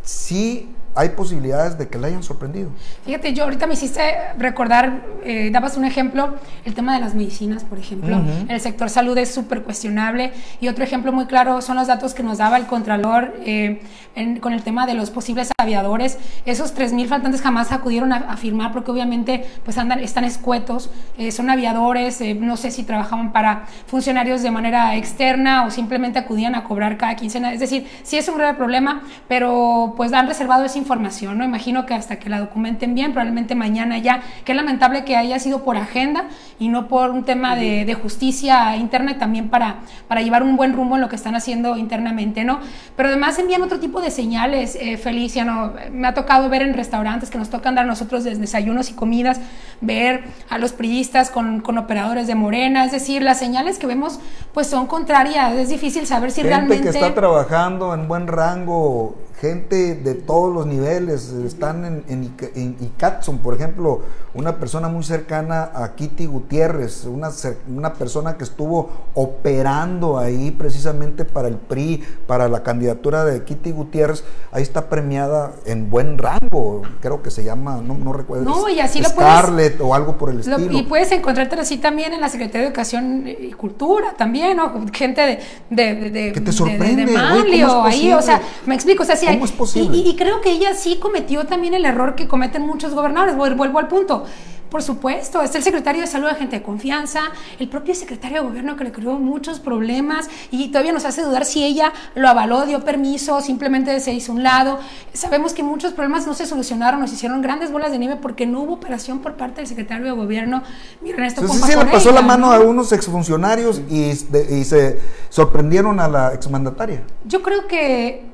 [0.03, 2.69] Sí hay posibilidades de que la hayan sorprendido.
[3.05, 4.01] Fíjate, yo ahorita me hiciste
[4.37, 8.17] recordar, eh, dabas un ejemplo, el tema de las medicinas, por ejemplo.
[8.17, 8.29] Ujú.
[8.29, 10.31] En el sector salud es súper cuestionable.
[10.61, 13.81] Y otro ejemplo muy claro son los datos que nos daba el Contralor eh,
[14.15, 16.17] en- con el tema de los posibles aviadores.
[16.45, 21.31] Esos 3.000 faltantes jamás acudieron a, a firmar porque obviamente pues andan, están escuetos, eh,
[21.31, 26.53] son aviadores, eh, no sé si trabajaban para funcionarios de manera externa o simplemente acudían
[26.55, 27.51] a cobrar cada quincena.
[27.53, 31.43] Es decir, sí es un grave problema, pero pues han reservado esa información, ¿no?
[31.43, 34.21] Imagino que hasta que la documenten bien, probablemente mañana ya.
[34.45, 36.25] Qué lamentable que haya sido por agenda
[36.59, 40.55] y no por un tema de, de justicia interna y también para, para llevar un
[40.57, 42.59] buen rumbo en lo que están haciendo internamente, ¿no?
[42.95, 45.73] Pero además envían otro tipo de señales, eh, Felicia, ¿no?
[45.91, 48.93] Me ha tocado ver en restaurantes que nos tocan dar a nosotros des- desayunos y
[48.93, 49.39] comidas,
[49.81, 54.19] ver a los priistas con, con operadores de Morena, es decir, las señales que vemos
[54.53, 56.83] pues son contrarias, es difícil saber si gente realmente...
[56.83, 62.75] que está trabajando en buen rango, gente de todos los niveles, están en, en, en
[62.81, 64.01] Icatson, por ejemplo,
[64.33, 67.29] una persona muy cercana a Kitty Gutiérrez, una,
[67.67, 73.71] una persona que estuvo operando ahí precisamente para el PRI, para la candidatura de Kitty
[73.71, 78.69] Gutiérrez, ahí está premiada en buen rango, creo que se llama, no, no recuerdo, No,
[78.69, 80.77] y así lo puedes- Scarlett o algo por el Lo- estilo.
[80.77, 84.73] y puedes encontrarte así también en la Secretaría de Educación y Cultura también, ¿no?
[84.93, 87.93] Gente de, de, de, de- Que te de- de- sorprende, de güey, ¿cómo Manlio, es
[87.95, 89.97] ahí, o sea, me explico, o sea, sí hay- ¿Cómo es posible?
[89.97, 93.55] Y- y creo que ella sí cometió también el error que cometen muchos gobernadores, Vuel-
[93.57, 94.25] vuelvo al punto.
[94.69, 97.19] Por supuesto, está el secretario de salud de gente de confianza,
[97.59, 101.45] el propio secretario de gobierno que le creó muchos problemas y todavía nos hace dudar
[101.45, 104.79] si ella lo avaló, dio permiso, simplemente se hizo un lado.
[105.13, 108.61] Sabemos que muchos problemas no se solucionaron, nos hicieron grandes bolas de nieve porque no
[108.61, 110.63] hubo operación por parte del secretario de gobierno,
[111.01, 112.53] mi Ernesto Entonces, Pompa sí se le pasó la mano ¿no?
[112.53, 114.99] a unos exfuncionarios y, de- y se
[115.29, 117.03] sorprendieron a la exmandataria.
[117.25, 118.32] Yo creo que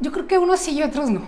[0.00, 1.22] yo creo que unos sí y otros no.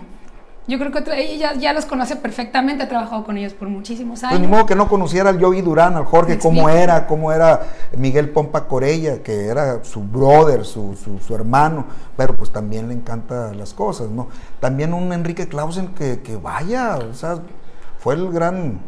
[0.67, 4.19] Yo creo que otra- ella ya, los conoce perfectamente, ha trabajado con ellos por muchísimos
[4.21, 4.49] Pues ni años.
[4.49, 7.61] modo que no conociera al Yogi Durán, al Jorge, Me cómo era, cómo era
[7.97, 12.93] Miguel Pompa Corella, que era su brother, su, su, su hermano, pero pues también le
[12.93, 14.27] encantan las cosas, ¿no?
[14.59, 17.39] También un Enrique Clausen que, que vaya, o sea,
[17.97, 18.79] fue el gran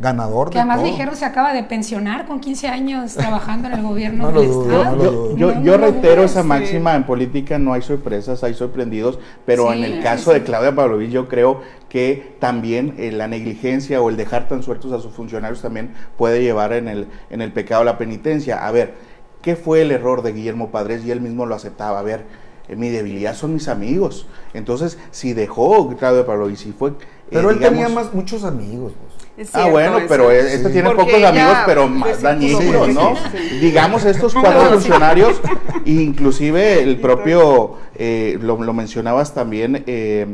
[0.00, 0.86] ganador que de además todo.
[0.86, 4.50] ligero se acaba de pensionar con 15 años trabajando en el gobierno No lo del
[4.50, 4.84] dudo, Estado.
[4.84, 5.36] no lo Yo, dudo.
[5.36, 9.78] yo, No, yo reitero esa máxima, en política no hay sorpresas, hay sorprendidos, pero Sí,
[9.78, 10.38] en el caso sí.
[10.38, 14.92] de Claudia Pavlovich yo creo que también eh, la negligencia o el dejar tan sueltos
[14.92, 18.66] a sus funcionarios también puede llevar en el, en el pecado a la penitencia.
[18.66, 18.94] A ver,
[19.42, 21.04] ¿qué fue el error de Guillermo Padres?
[21.04, 21.98] Y él mismo lo aceptaba.
[21.98, 22.24] A ver,
[22.68, 24.26] eh, mi debilidad son mis amigos.
[24.54, 26.90] Entonces, si dejó Claudia Pavlovich, si fue...
[26.90, 26.94] eh,
[27.30, 28.92] Pero él tenía más, muchos amigos.
[29.00, 29.17] pues.
[29.38, 30.72] Es Ah, bueno, pero este Sí.
[30.72, 33.14] tiene Porque pocos amigos, pero más dañinos, ¿no?
[33.16, 33.58] sí.
[33.60, 35.40] Digamos, estos cuatro funcionarios,
[35.84, 40.26] inclusive el propio, eh, lo, lo mencionabas también, eh,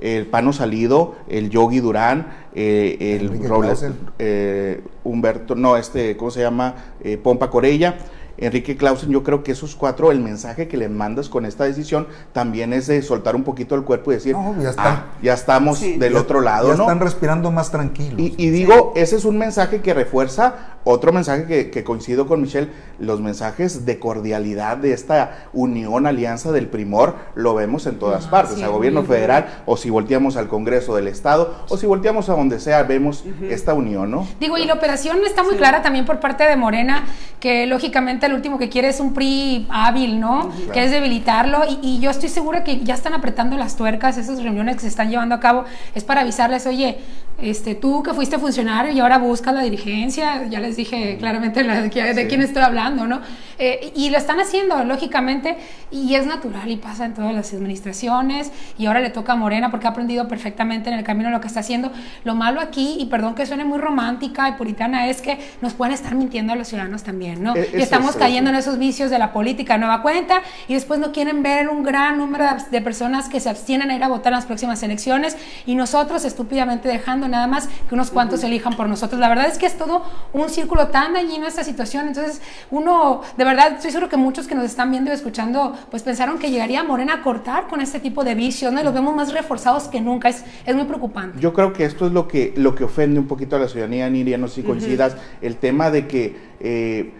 [0.00, 3.84] el Pano Salido, el Yogi Durán, eh, el Robles,
[4.18, 6.74] eh, Humberto, no, este, ¿cómo se llama?
[7.04, 7.96] Eh, Pompa Corella.
[8.38, 12.06] Enrique Clausen, yo creo que esos cuatro, el mensaje que le mandas con esta decisión
[12.32, 14.82] también es de soltar un poquito el cuerpo y decir, No, ya está.
[14.84, 15.96] "Ah, ya estamos Sí.
[15.96, 16.82] del Ya- otro lado, ya ¿no?
[16.82, 18.18] están respirando más tranquilos.
[18.20, 22.40] Y, y digo, ese es un mensaje que refuerza otro mensaje que, que coincido con
[22.40, 22.70] Michelle,
[23.00, 28.56] los mensajes de cordialidad de esta unión, alianza del primor, lo vemos en todas partes,
[28.56, 32.34] sí, a gobierno federal, o si volteamos al Congreso del Estado, o si volteamos a
[32.34, 34.28] donde sea, vemos esta unión, ¿no?
[34.38, 37.04] Digo, y la operación está muy clara también por parte de Morena,
[37.40, 40.50] que lógicamente lo último que quiere es un PRI hábil, ¿no?
[40.72, 41.62] Que es debilitarlo.
[41.68, 44.88] Y, y yo estoy segura que ya están apretando las tuercas, esas reuniones que se
[44.88, 46.98] están llevando a cabo, es para avisarles, oye,
[47.40, 51.82] este, tú que fuiste funcionario y ahora buscas la dirigencia, ya les dije claramente la-
[51.82, 52.28] de, de Sí.
[52.28, 53.20] quién estoy hablando, ¿no?
[53.58, 55.56] Eh, y lo están haciendo, lógicamente,
[55.90, 59.70] y es natural y pasa en todas las administraciones, y ahora le toca a Morena
[59.70, 61.90] porque ha aprendido perfectamente en el camino lo que está haciendo.
[62.24, 65.94] Lo malo aquí, y perdón que suene muy romántica y puritana, es que nos pueden
[65.94, 67.54] estar mintiendo a los ciudadanos también, ¿no?
[67.56, 68.56] E- y estamos es, cayendo eso.
[68.56, 72.18] en esos vicios de la política nueva cuenta, y después no quieren ver un gran
[72.18, 75.74] número de personas que se abstienen a ir a votar en las próximas elecciones, y
[75.76, 79.20] nosotros estúpidamente dejando esperando nada más que unos cuantos elijan por nosotros.
[79.20, 82.08] La verdad es que es todo un círculo tan dañino esta situación.
[82.08, 86.02] Entonces, uno, de verdad, estoy seguro que muchos que nos están viendo y escuchando, pues
[86.02, 88.80] pensaron que llegaría Morena a cortar con este tipo de vicios, ¿no?
[88.80, 90.28] Y los vemos más reforzados que nunca.
[90.28, 91.38] Es, es muy preocupante.
[91.40, 94.08] Yo creo que esto es lo que, lo que ofende un poquito a la ciudadanía,
[94.08, 97.12] Niria, no sé si coincidas, el tema de que eh,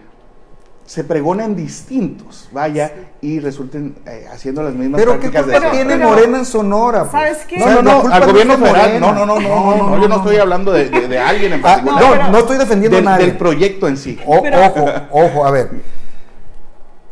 [0.87, 5.83] se pregonan distintos, vaya, y resulten eh, haciendo las mismas Pero ¿qué prácticas culpa de
[5.85, 5.97] tiene.
[6.03, 7.01] Morena en Sonora?
[7.01, 7.11] pues?
[7.11, 7.57] ¿Sabes qué?
[7.59, 8.99] No, no, no, culpa al no gobierno federal.
[9.01, 11.59] No, no, no, no, no, no, yo no estoy hablando de, de- de alguien en
[11.59, 12.01] Ah, particular.
[12.01, 13.25] no, pero- no estoy defendiendo del, a nadie.
[13.25, 14.17] del proyecto en sí.
[14.25, 15.71] O- Pero- ojo, ojo, a ver.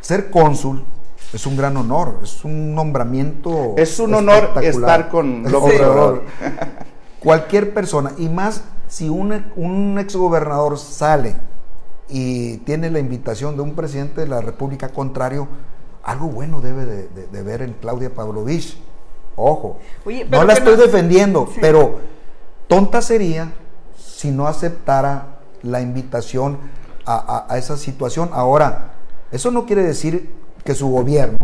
[0.00, 0.82] Ser cónsul
[1.34, 3.74] es un gran honor, es un nombramiento.
[3.76, 5.78] Es un honor estar con El López.
[7.20, 11.36] Cualquier persona, y más si un, un exgobernador sale
[12.08, 15.48] y tiene la invitación de un presidente de la República contrario,
[16.04, 18.78] algo bueno debe de, de- de ver en Claudia Pavlovich.
[19.34, 21.58] Ojo, Oye, no la estoy no- defendiendo, Sí.
[21.60, 21.96] pero
[22.68, 23.52] tonta sería
[23.98, 26.58] si no aceptara la invitación
[27.04, 27.14] a,
[27.48, 28.30] a- a esa situación.
[28.32, 28.92] Ahora,
[29.32, 30.30] eso no quiere decir
[30.64, 31.38] que su gobierno,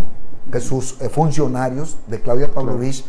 [0.50, 3.04] que sus eh, funcionarios de Claudia Pavlovich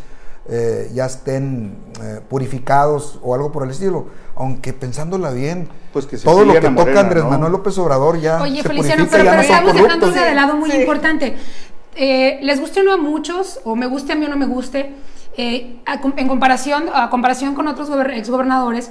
[0.50, 4.08] eh, ya estén eh, purificados o algo por el estilo.
[4.36, 7.30] Aunque pensándola bien, Pues que todo lo que a toca Morena, Andrés ¿no?
[7.30, 10.36] Manuel López Obrador ya Oye, se Feliciano, purifica, pero, ya pero no estamos dejando de
[10.36, 10.78] lado muy Sí.
[10.78, 11.36] importante.
[11.96, 14.48] Eh, les guste o no a muchos, o me guste a mí o no me
[14.48, 14.96] guste,
[15.38, 18.90] eh, a en comparación, a comparación con otros gober- exgobernadores,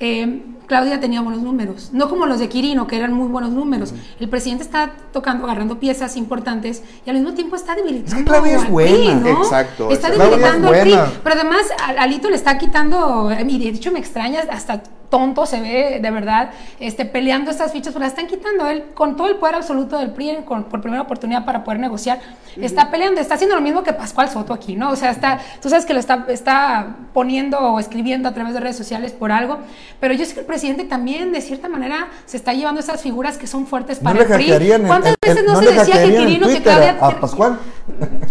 [0.00, 3.92] eh, Claudia tenía buenos números, no como los de Quirino, que eran muy buenos números.
[4.18, 8.62] El presidente está tocando, agarrando piezas importantes y al mismo tiempo está debilitando Claudia es
[8.62, 9.20] al buena.
[9.20, 9.42] PRI, ¿no?
[9.42, 11.12] Exacto, Está debilitando al es PRI, buena.
[11.22, 11.62] pero además
[11.98, 16.10] Alito le está quitando, eh, y de hecho me extraña, hasta tonto se ve, de
[16.10, 19.98] verdad, este, peleando estas fichas, pero las están quitando él con todo el poder absoluto
[19.98, 22.18] del PRI, con, por primera oportunidad para poder negociar,
[22.56, 24.90] está peleando, está haciendo lo mismo que Pascual Soto aquí, ¿no?
[24.90, 28.60] O sea, está, tú sabes que lo está, está poniendo o escribiendo a través de
[28.60, 29.58] redes sociales por algo,
[30.00, 33.36] pero yo sé que el presidente también, de cierta manera, se está llevando esas figuras
[33.36, 34.44] que son fuertes No para le el PRI.
[34.44, 36.96] hackearían en- ¿Cuántas en- veces en- no, no se decía que Quirino, Claudia...
[37.02, 37.58] a Pascual?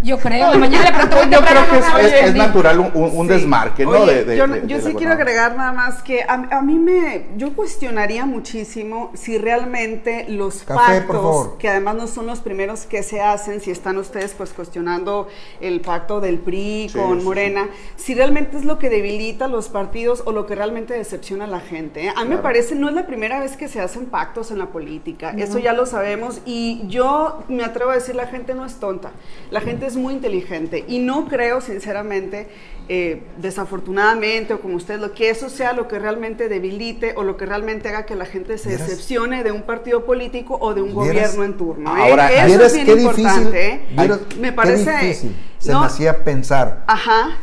[0.04, 3.34] Yo creo, mañana le pregunto Yo creo que es, natural un, un- un Sí.
[3.34, 3.92] desmarque, ¿no?
[3.92, 6.62] Oye, de, de- yo de- yo de sí quiero agregar nada más que a, a
[6.62, 12.40] mí me, yo cuestionaría muchísimo si realmente los Café, pactos, que además no son los
[12.40, 15.28] primeros que se hacen, si están ustedes pues cuestionando
[15.60, 19.48] el pacto del PRI Sí, con sí, Morena, si realmente es lo que debilita a
[19.50, 22.06] los partidos o lo que realmente decepciona a la gente.
[22.08, 22.14] ¿eh?
[22.16, 24.68] A mí me parece, no es la primera vez que se hacen pactos en la
[24.68, 28.76] política, eso ya lo sabemos y yo me atrevo a decir, la gente no es
[28.76, 29.12] tonta,
[29.52, 32.48] la gente es muy inteligente y no creo sinceramente,
[32.90, 37.38] eh, desafortunadamente o como usted lo que eso sea lo que realmente debilite o lo
[37.38, 38.88] que realmente haga que la gente se ¿Vieras?
[38.88, 41.36] decepcione de un partido político o de un ¿Vieras?
[41.36, 41.98] gobierno en turno.
[41.98, 42.02] ¿eh?
[42.02, 43.68] Ahora, eso Vieras es bien qué difícil, importante.
[43.68, 43.82] ¿eh?
[43.92, 44.92] vieras Me qué parece...
[44.92, 47.38] difícil se no, me hacía pensar Ajá.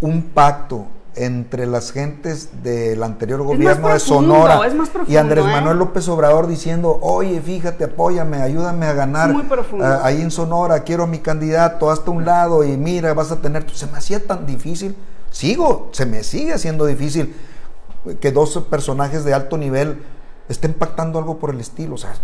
[0.00, 4.60] un pacto entre las gentes del anterior gobierno de Sonora
[5.06, 5.48] y Andrés ¿eh?
[5.48, 9.34] Manuel López Obrador diciendo, oye, fíjate, apóyame, ayúdame a ganar
[9.80, 13.40] ah, ahí en Sonora, quiero a mi candidato, hasta un lado y mira, vas a
[13.40, 14.96] tener, se me hacía tan difícil,
[15.30, 17.34] sigo, se me sigue haciendo difícil
[18.20, 20.02] que dos personajes de alto nivel
[20.48, 22.14] estén pactando algo por el estilo, o sea,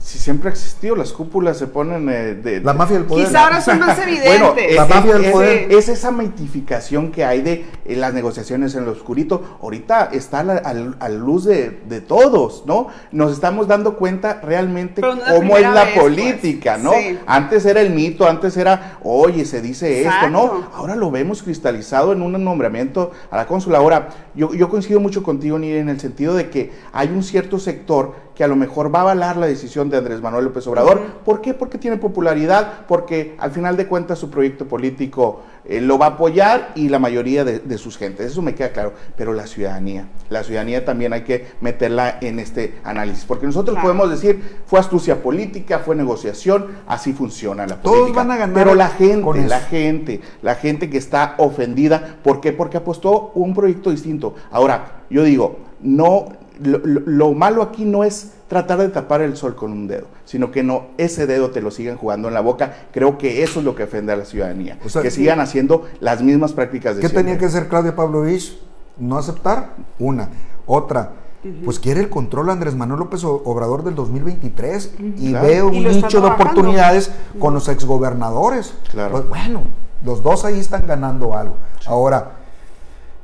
[0.00, 2.60] Si siempre ha existido, las cúpulas se ponen eh, de...
[2.60, 3.26] la mafia del poder.
[3.26, 4.38] Quizá ahora son más evidentes.
[4.40, 5.72] Bueno, es, La mafia del es- poder.
[5.72, 9.58] es esa mitificación que hay de eh, las negociaciones en lo oscurito.
[9.60, 12.86] Ahorita está a la, al- a la luz de, de todos, ¿no?
[13.10, 16.02] Nos estamos dando cuenta realmente no es cómo es la vez, pues.
[16.04, 16.92] política, ¿no?
[16.92, 17.18] Sí.
[17.26, 20.68] Antes era el mito, antes era, oye, se dice esto, ¿no?
[20.74, 23.74] Ahora lo vemos cristalizado en un nombramiento a la cónsul.
[23.74, 27.58] Ahora, yo, yo coincido mucho contigo, Niri, en el sentido de que hay un cierto
[27.58, 31.00] sector que a lo mejor va a avalar la decisión de Andrés Manuel López Obrador.
[31.24, 31.54] ¿Por qué?
[31.54, 36.08] Porque tiene popularidad, porque al final de cuentas su proyecto político eh, lo va a
[36.10, 38.30] apoyar y la mayoría de, de sus gentes.
[38.30, 38.92] Eso me queda claro.
[39.16, 43.88] Pero la ciudadanía, la ciudadanía también hay que meterla en este análisis, porque nosotros Claro.
[43.88, 48.20] podemos decir, fue astucia política, fue negociación, así funciona la Todos política.
[48.22, 52.52] van a ganar Pero la gente, la gente, la gente que está ofendida, ¿por qué?
[52.52, 54.36] Porque apostó un proyecto distinto.
[54.52, 56.26] Ahora, yo digo, no,
[56.62, 60.06] lo, lo- lo malo aquí no es tratar de tapar el sol con un dedo,
[60.24, 62.74] sino que no, ese dedo te lo sigan jugando en la boca.
[62.92, 65.84] Creo que eso es lo que ofende a la ciudadanía, O sea, que sigan haciendo
[66.00, 67.24] las mismas prácticas de ¿Qué siempre.
[67.24, 68.58] tenía que hacer Claudia Pavlovich?
[68.98, 69.74] ¿No aceptar?
[69.98, 70.28] Una.
[70.66, 71.12] Otra.
[71.64, 75.46] Pues quiere el control Andrés Manuel López Obrador del 2023 y Claro.
[75.46, 78.74] ve Y un nicho de oportunidades con los exgobernadores.
[78.90, 79.12] Claro.
[79.12, 79.62] Pues bueno,
[80.04, 81.54] los dos ahí están ganando algo.
[81.86, 82.32] Ahora,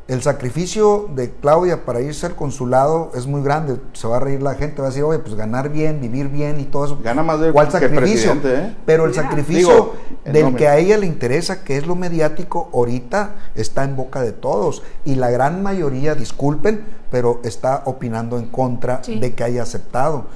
[0.07, 3.79] el sacrificio de Claudia para irse al consulado es muy grande.
[3.95, 6.61] Se va a reír la gente, va a decir, oye, pues ganar bien, vivir bien
[6.61, 6.99] y todo eso.
[7.03, 8.33] Gana más de ¿Cuál que el sacrificio?
[8.33, 8.77] presidente, ¿eh?
[8.85, 9.23] Pero el Mira.
[9.23, 9.95] sacrificio Digo,
[10.27, 10.59] del nombre.
[10.61, 14.83] que a ella le interesa, que es lo mediático, ahorita está en boca de todos.
[15.07, 19.19] Y la gran mayoría, disculpen, pero está opinando en contra Sí.
[19.19, 20.27] de que haya aceptado.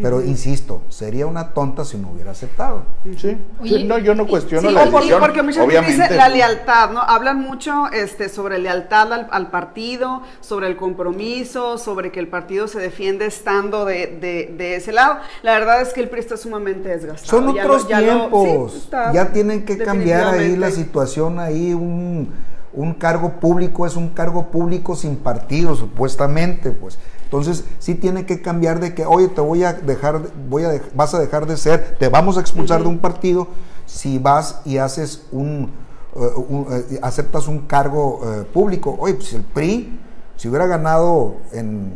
[0.00, 2.82] Pero insisto, sería una tonta si no hubiera aceptado.
[3.16, 3.36] Sí.
[3.60, 5.20] Oye, Sí, no, yo no cuestiono sí, la porque, decisión.
[5.20, 6.02] porque mucha gente Obviamente.
[6.02, 7.00] dice la lealtad, ¿no?
[7.00, 12.68] Hablan mucho este, sobre lealtad al, al partido, sobre el compromiso, sobre que el partido
[12.68, 15.16] se defiende estando de, de- de ese lado.
[15.42, 17.28] La verdad es que el PRI está sumamente desgastado.
[17.44, 18.72] Son Ya lo- otros lo- tiempos.
[18.72, 21.72] sí, está, ya tienen que cambiar ahí la situación ahí.
[21.72, 22.32] Un,
[22.74, 26.98] un cargo público es un cargo público sin partido, supuestamente, pues.
[27.26, 30.90] Entonces, sí tiene que cambiar de que, oye, te voy a dejar, voy a dej-
[30.94, 33.48] vas a dejar de ser, te vamos a expulsar de un partido
[33.84, 35.70] si vas y haces un,
[36.14, 38.96] un, eh, aceptas un cargo eh, público.
[38.98, 40.00] Oye, pues el PRI,
[40.36, 41.92] si hubiera ganado en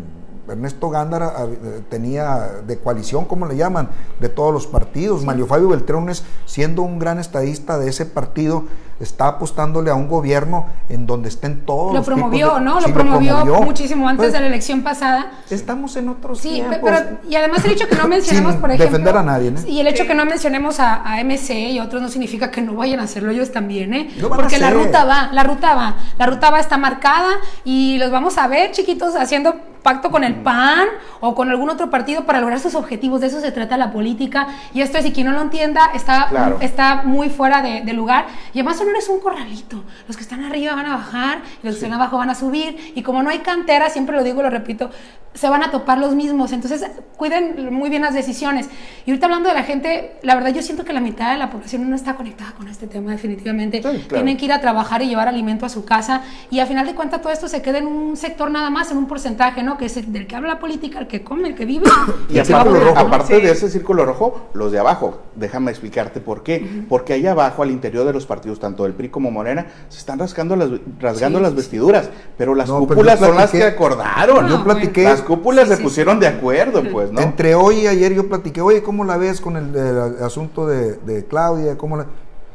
[0.49, 3.89] Ernesto Gándara eh, tenía de coalición, ¿cómo le llaman?
[4.21, 5.25] De todos los partidos.
[5.25, 8.65] Mario Fabio Beltrones, siendo un gran estadista de ese partido,
[9.01, 12.81] está apostándole a un gobierno en donde estén todos Lo los promovió, de- ¿no?
[12.81, 13.63] Sí, lo promovió promovió.
[13.65, 15.31] muchísimo antes Pues, de la elección pasada.
[15.51, 16.79] Estamos en otros Sí, tiempos.
[16.83, 19.61] pero y además el hecho que no mencionemos, por ejemplo, defender a nadie, ¿no?
[19.67, 22.75] y el hecho que no mencionemos a, a MC y otros no significa que no
[22.75, 24.11] vayan a hacerlo ellos también, ¿eh?
[24.19, 27.31] Lo van a Porque la ruta va, la ruta va, la ruta va está marcada
[27.65, 30.87] y los vamos a ver, chiquitos, haciendo pacto con el PAN
[31.21, 33.21] o con algún otro partido para lograr sus objetivos.
[33.21, 34.49] De eso se trata la política.
[34.75, 36.59] Y esto es, y quien no lo entienda, está, Claro.
[36.61, 38.27] está muy fuera de, de lugar.
[38.53, 39.83] Y además solo es un corralito.
[40.07, 42.93] Los que están arriba van a bajar y los que están abajo van a subir.
[42.95, 44.91] Y como no hay cantera, siempre lo digo y lo repito,
[45.33, 46.53] se van a topar los mismos.
[46.53, 46.85] Entonces,
[47.17, 48.69] cuiden muy bien las decisiones.
[49.07, 51.51] Y ahorita hablando de la gente, la verdad yo siento que la mitad de la
[51.51, 53.79] población no está conectada con este tema definitivamente.
[53.79, 54.09] Sí, claro.
[54.09, 56.23] Tienen que ir a trabajar y llevar alimento a su casa.
[56.51, 58.97] Y a final de cuentas todo esto se queda en un sector nada más, en
[58.99, 59.70] un porcentaje, ¿no?
[59.79, 61.87] Que es el del que habla la política, el que come, el que vive.
[62.29, 62.99] Y el aparte, rojo.
[62.99, 63.41] aparte Sí.
[63.43, 66.85] de ese círculo rojo, los de abajo, déjame explicarte por qué.
[66.89, 70.19] Porque allá abajo, al interior de los partidos, tanto del PRI como Morena, se están
[70.19, 70.69] rascando las,
[71.01, 74.49] rasgando Sí, las vestiduras, pero las No, pero cúpulas son las que acordaron.
[74.49, 77.21] Yo platiqué- Las cúpulas Sí, se sí, pusieron de acuerdo, pues, ¿no?
[77.21, 80.95] Entre hoy y ayer yo platiqué, oye, ¿cómo la ves con el, el asunto de,
[80.97, 81.77] de Claudia?
[81.79, 82.07] ¿Cómo la...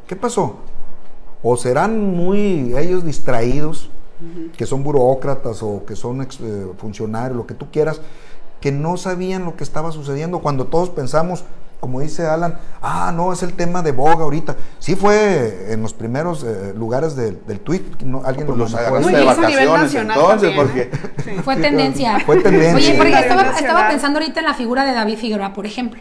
[0.06, 0.56] ¿Qué pasó?
[1.42, 3.90] O serán muy ellos distraídos,
[4.56, 8.00] que son burócratas o que son ex- eh, funcionarios, lo que tú quieras,
[8.60, 11.44] que no sabían lo que estaba sucediendo cuando todos pensamos,
[11.78, 14.56] como dice Alan, ah, no, es el tema de boga ahorita.
[14.78, 18.74] Sí fue en los primeros eh, lugares del, del tweet, no, alguien Pues lo los
[18.74, 20.80] agarraste de vacaciones nacional entonces, también, porque...
[20.82, 21.12] ¿eh?
[21.22, 21.42] Sí.
[21.44, 22.20] Fue tendencia.
[22.24, 22.74] Fue tendencia.
[22.92, 26.00] Oye, porque estaba, estaba pensando ahorita en la figura de David Figueroa, por ejemplo.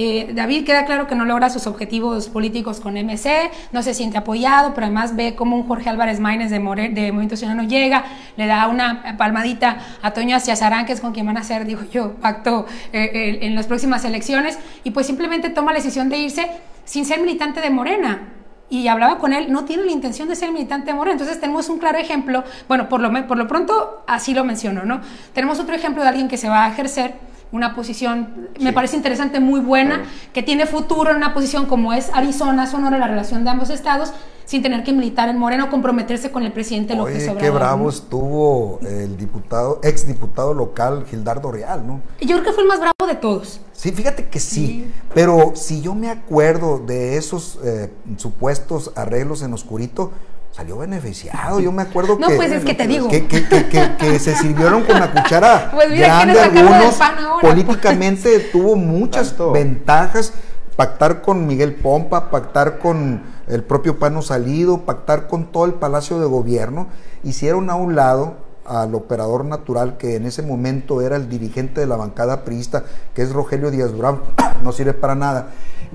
[0.00, 4.16] Eh, David queda claro que no logra sus objetivos políticos con MC, no se siente
[4.16, 8.04] apoyado, pero además ve como un Jorge Álvarez Maínez de, More- de Movimiento Ciudadano llega,
[8.36, 11.80] le da una palmadita a Toño Aciazarán, que es con quien van a hacer, digo
[11.90, 16.48] yo, pacto eh, en las próximas elecciones, y pues simplemente toma la decisión de irse
[16.84, 18.34] sin ser militante de Morena
[18.70, 21.14] y hablaba con él, no tiene la intención de ser militante de Morena.
[21.14, 25.00] Entonces tenemos un claro ejemplo, bueno, por lo, por lo pronto así lo menciono, ¿no?
[25.32, 27.14] Tenemos otro ejemplo de alguien que se va a ejercer
[27.52, 28.72] una posición, me Sí.
[28.74, 33.08] parece interesante, muy buena, que tiene futuro en una posición como es Arizona, Sonora, la
[33.08, 34.12] relación de ambos estados,
[34.44, 37.38] sin tener que militar en Morena o comprometerse con el presidente López Obrador.
[37.42, 42.00] qué bravo estuvo el diputado, ex diputado local Gildardo Real, ¿no?
[42.20, 43.60] Yo creo que fue el más bravo de todos.
[43.72, 49.52] Sí, fíjate que sí, pero si yo me acuerdo de esos eh, supuestos arreglos en
[49.52, 50.12] oscurito,
[50.58, 51.60] salió beneficiado.
[51.60, 53.06] Yo me acuerdo No, que, pues es que te digo.
[53.08, 56.48] que, que- que- que- que se sirvieron con la cuchara Pues mira, grande ¿quién está
[56.48, 56.90] sacando algunos.
[56.90, 57.48] del pan ahora?
[57.48, 59.52] Políticamente tuvo muchas Tanto.
[59.52, 60.32] ventajas.
[60.74, 66.18] Pactar con Miguel Pompa, pactar con el propio Pano Salido, pactar con todo el Palacio
[66.20, 66.88] de Gobierno,
[67.24, 68.36] hicieron a un lado
[68.68, 73.22] al operador natural que en ese momento era el dirigente de la bancada priista, que
[73.22, 74.20] es Rogelio Díaz Durán,
[74.62, 75.48] no sirve para nada,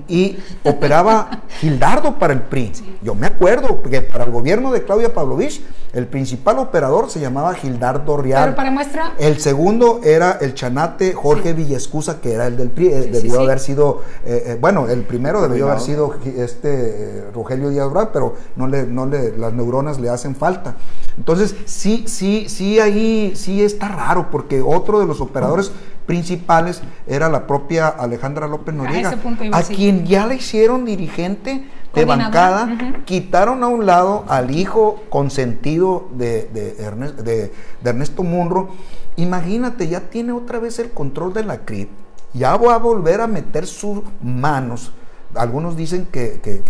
[0.08, 2.72] y operaba Gildardo para el PRI.
[3.02, 7.54] Yo me acuerdo que para el gobierno de Claudia Pavlovich, el principal operador se llamaba
[7.54, 8.44] Gildardo Real.
[8.44, 12.88] Pero para muestra, El segundo era el chanate Jorge Villescusa, que era el del PRI,
[12.88, 13.42] eh, Sí, sí, debió sí.
[13.44, 18.10] haber sido, eh, eh, bueno, el primero debió haber sido este eh, Rogelio Díaz Bravo,
[18.12, 20.74] pero no le, no le, las neuronas le hacen falta.
[21.16, 25.72] Entonces, sí, sí, sí, ahí sí está raro, porque otro de los operadores
[26.06, 29.10] principales era la propia Alejandra López Noriega,
[29.46, 32.66] iba a quien ya le hicieron dirigente de bancada,
[33.04, 38.68] quitaron a un lado al hijo consentido de, de Ernest- de- de Ernesto Munro.
[39.16, 41.88] Imagínate, ya tiene otra vez el control de la CRIP.
[42.34, 44.92] Ya va a volver a meter sus manos
[45.36, 46.62] algunos dicen que, que,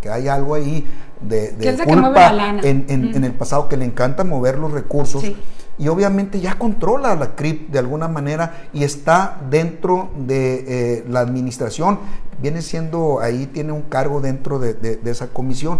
[0.00, 0.86] que hay algo ahí
[1.22, 2.48] de, de es culpa la.
[2.62, 3.16] En, en- Mm.
[3.16, 5.22] en el pasado, que le encanta mover los recursos.
[5.22, 5.36] Sí.
[5.78, 10.64] Y obviamente ya controla la CRIP de alguna manera y está dentro de
[10.98, 11.98] eh, la administración.
[12.42, 15.78] Viene siendo, ahí tiene un cargo dentro de, de- de esa comisión.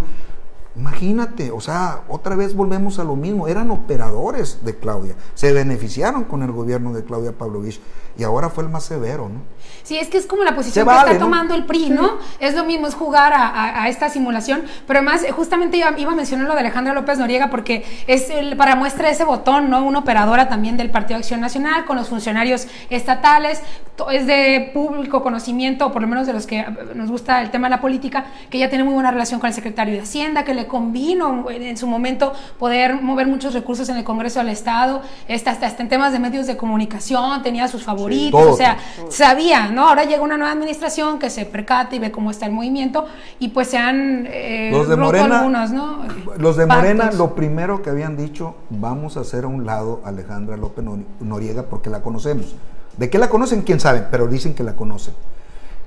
[0.75, 3.47] Imagínate, o sea, otra vez volvemos a lo mismo.
[3.47, 5.15] Eran operadores de Claudia.
[5.35, 7.79] Se beneficiaron con el gobierno de Claudia Pavlovich
[8.17, 9.41] y ahora fue el más severo, ¿no?
[9.83, 11.25] Sí, es que es como la posición Se que vale, está ¿no?
[11.25, 12.17] tomando el PRI, ¿no?
[12.39, 15.97] Es lo mismo, es jugar a, a- a esta simulación, pero además eh, justamente iba,
[15.97, 19.69] iba a mencionar lo de Alejandra López Noriega porque es el, para muestra ese botón,
[19.69, 19.83] ¿no?
[19.85, 23.61] Una operadora también del Partido Acción Nacional con los funcionarios estatales,
[24.11, 26.65] es de público conocimiento, o por lo menos de los que eh,
[26.95, 29.53] nos gusta el tema de la política, que ya tiene muy buena relación con el
[29.53, 34.03] secretario de Hacienda, que le convino en, su momento poder mover muchos recursos en el
[34.03, 38.39] Congreso del Estado, hasta, hasta, hasta en temas de medios de comunicación, tenía sus favoritos,
[38.39, 38.53] todo.
[38.53, 38.77] o sea,
[39.09, 39.87] sabía, ¿no?
[39.89, 43.05] Ahora llega una nueva administración que se percata y ve cómo está el movimiento
[43.39, 45.99] y pues se han eh, Los de roto Morena, algunos, ¿no?
[46.37, 50.09] los de Morena, lo primero que habían dicho, vamos a hacer a un lado a
[50.09, 52.55] Alejandra López Nor- Noriega porque la conocemos.
[52.97, 53.61] ¿De qué la conocen?
[53.61, 54.05] ¿Quién sabe?
[54.11, 55.13] Pero dicen que la conocen.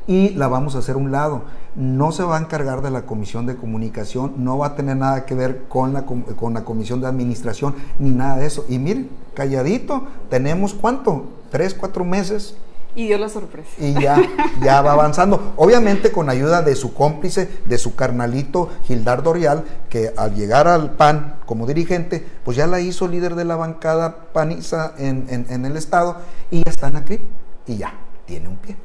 [0.07, 1.43] Y la vamos a hacer a un lado.
[1.77, 5.25] No se va a encargar de la comisión de comunicación, no va a tener nada
[5.27, 8.65] que ver con la, con la comisión de administración, ni nada de eso.
[8.69, 11.25] Y miren, calladito, tenemos cuánto?
[11.51, 12.57] Tres, cuatro meses
[12.97, 13.69] Y dio la sorpresa.
[13.79, 14.21] y ya,
[14.63, 15.53] ya va avanzando.
[15.57, 20.93] Obviamente con ayuda de su cómplice, de su carnalito Gildardo Rial, que al llegar al
[20.93, 25.65] PAN como dirigente, pues ya la hizo líder de la bancada paniza en, en- en
[25.65, 26.17] el estado
[26.51, 27.23] y ya está en la CRIP
[27.67, 27.95] y ya,
[28.27, 28.77] tiene un pie.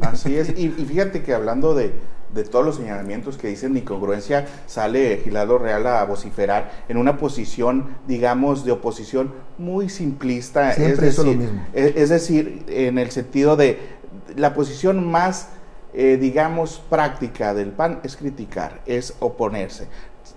[0.00, 1.92] Así es, y, y fíjate que hablando de,
[2.32, 7.96] de todos los señalamientos que dicen incongruencia, sale Gilardo Real a vociferar en una posición,
[8.06, 10.72] digamos, de oposición muy simplista.
[10.72, 11.66] Siempre es hizo lo decir, mismo.
[11.72, 13.78] Es, es decir, en el sentido de
[14.36, 15.48] la posición más,
[15.92, 19.88] eh, digamos, práctica del PAN es criticar, es oponerse.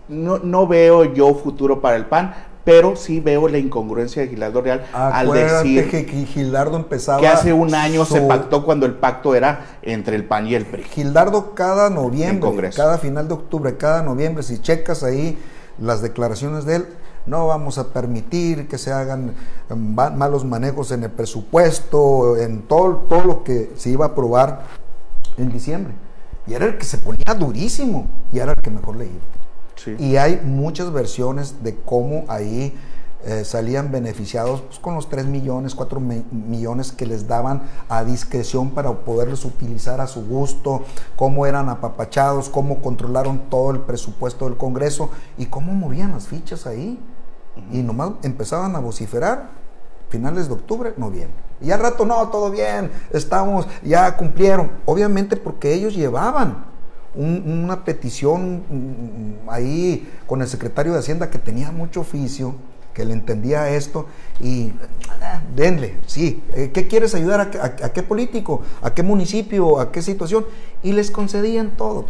[0.07, 2.33] No, no veo yo futuro para el PAN,
[2.67, 5.25] pero sí veo la incongruencia de Gilardo Real al
[5.63, 7.21] decir que, que Gildardo empezaba...
[7.21, 10.65] que hace un año se pactó cuando el pacto era entre el PAN y el
[10.65, 10.83] PRI.
[10.83, 15.37] Gildardo cada noviembre, cada final de octubre, cada noviembre, si checas ahí
[15.79, 16.87] las declaraciones de él,
[17.25, 19.33] no vamos a permitir que se hagan
[19.69, 24.09] em, ma- malos manejos en el presupuesto, en todo, todo lo que se iba a
[24.09, 24.63] aprobar
[25.37, 25.93] en diciembre.
[26.45, 29.13] Y era el que se ponía durísimo y era el que mejor le iba.
[29.77, 29.95] Sí.
[29.99, 32.77] Y hay muchas versiones de cómo ahí
[33.25, 38.03] eh, salían beneficiados pues, con los 3 millones, 4 mi- millones que les daban a
[38.03, 40.83] discreción para poderlos utilizar a su gusto,
[41.15, 46.67] cómo eran apapachados, cómo controlaron todo el presupuesto del Congreso y cómo movían las fichas
[46.67, 46.99] ahí.
[47.71, 49.49] Y nomás empezaban a vociferar
[50.09, 51.35] finales de octubre, noviembre.
[51.59, 54.71] Y al rato, no, todo bien, estamos, ya cumplieron.
[54.85, 56.65] Obviamente porque ellos llevaban
[57.15, 62.55] un- una petición mm, ahí con el secretario de Hacienda que tenía mucho oficio,
[62.93, 64.07] que le entendía esto
[64.41, 64.73] y
[65.21, 67.41] ah, denle, sí, eh, ¿qué quieres ayudar?
[67.61, 68.61] ¿A, a- qué político?
[68.81, 69.79] ¿A qué municipio?
[69.79, 70.45] ¿A qué situación?
[70.83, 72.05] Y les concedían todo.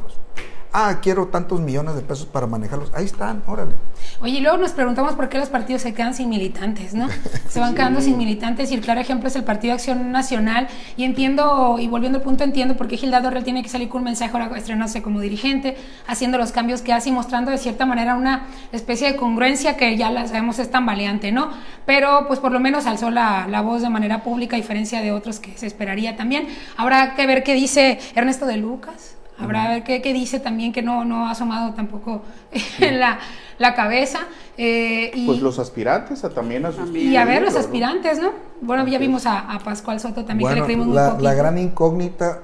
[0.79, 2.91] Ah, quiero tantos millones de pesos para manejarlos.
[2.93, 3.73] Ahí están, órale.
[4.21, 7.07] Oye, y luego nos preguntamos por qué los partidos se quedan sin militantes, ¿no?
[7.49, 10.67] Se van quedando sin militantes y el claro ejemplo es el Partido Acción Nacional.
[10.95, 14.01] Y entiendo, y volviendo al punto, entiendo por qué Gildardo Real tiene que salir con
[14.01, 15.75] un mensaje ahora estrenándose como dirigente,
[16.05, 19.97] haciendo los cambios que hace y mostrando de cierta manera una especie de congruencia que
[19.97, 21.49] ya la sabemos es tan ¿no?
[21.87, 25.11] Pero pues por lo menos alzó la, la voz de manera pública, a diferencia de
[25.11, 26.47] otros que se esperaría también.
[26.75, 29.16] Habrá que ver qué dice Ernesto de Lucas.
[29.39, 32.23] Habrá que ver qué, qué dice también que no, no ha asomado tampoco
[32.79, 33.19] la,
[33.59, 34.19] la cabeza.
[34.57, 37.11] eh, y, Pues los aspirantes a, también a sus También.
[37.11, 38.31] y a ver los aspirantes, ¿no?
[38.61, 41.23] Bueno, ya vimos a, a Pascual Soto también, que le Bueno, creímos muy la, poquito.
[41.23, 42.39] la gran incógnita,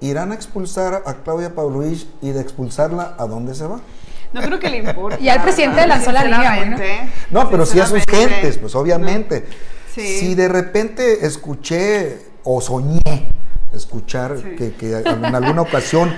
[0.00, 3.80] ¿irán a expulsar a Claudia Pavlovich y de expulsarla a dónde se va?
[4.32, 5.18] No creo que le importe.
[5.22, 7.12] Ya el presidente lanzó la liga, Sinceramente.
[7.30, 9.46] No, pero sí a sus gentes, pues obviamente.
[9.94, 10.18] Sí.
[10.18, 13.00] Si de repente escuché o soñé
[13.76, 14.56] escuchar Sí.
[14.56, 16.10] que, que en alguna ocasión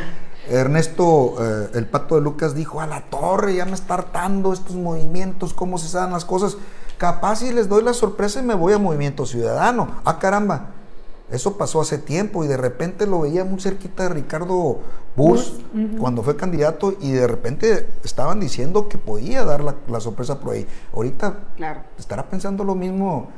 [0.48, 4.76] Ernesto, eh, el pato de Lucas, dijo, a la torre, ya me está hartando estos
[4.76, 6.56] movimientos, cómo se dan las cosas.
[6.96, 9.88] Capaz si les doy la sorpresa y me voy a Movimiento Ciudadano.
[10.04, 10.70] Ah, caramba.
[11.30, 14.78] Eso pasó hace tiempo y de repente lo veía muy cerquita de Ricardo
[15.14, 15.50] Bush
[16.00, 20.54] cuando fue candidato y de repente estaban diciendo que podía dar la, la sorpresa por
[20.54, 20.66] ahí.
[20.94, 21.80] Ahorita Claro.
[21.98, 23.28] estará pensando lo mismo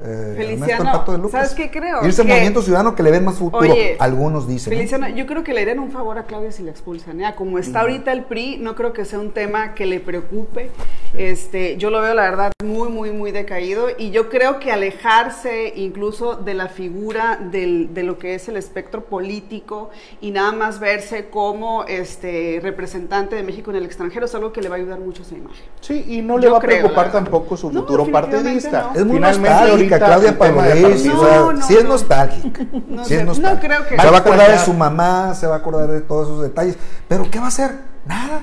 [0.00, 1.32] eh, Feliciano, Pato de Lucas.
[1.32, 2.04] ¿sabes qué creo?
[2.04, 3.72] Irse al Movimiento Ciudadano que le ven más futuro.
[3.72, 4.72] Oye, Algunos dicen.
[4.72, 4.76] ¿eh?
[4.76, 7.20] Feliciano, yo creo que le harían un favor a Claudia si la expulsan.
[7.20, 7.34] ¿eh?
[7.36, 10.70] Como está ahorita el PRI, no creo que sea un tema que le preocupe.
[11.16, 13.86] Este, yo lo veo, la verdad, muy, muy, muy decaído.
[13.96, 18.56] Y yo creo que alejarse incluso de la figura del- de lo que es el
[18.56, 19.90] espectro político
[20.20, 24.60] y nada más verse como este, representante de México en el extranjero es algo que
[24.60, 25.64] le va a ayudar mucho a su imagen.
[25.80, 28.90] Sí, y no le Yo va a preocupar tampoco su futuro partidista.
[28.92, 28.98] no.
[29.00, 29.48] Es muy Finalmente,
[29.90, 31.14] nostálgica, Claudia Pavlovich.
[31.14, 31.88] o sea, No, no, sí es no.
[31.90, 32.66] nostálgica.
[32.88, 33.60] No sí es no nostálgica.
[33.66, 36.28] creo que- Se va a acordar de su mamá, se va a acordar de todos
[36.28, 36.76] esos detalles.
[37.08, 37.72] Pero ¿qué va a hacer?
[38.06, 38.42] Nada.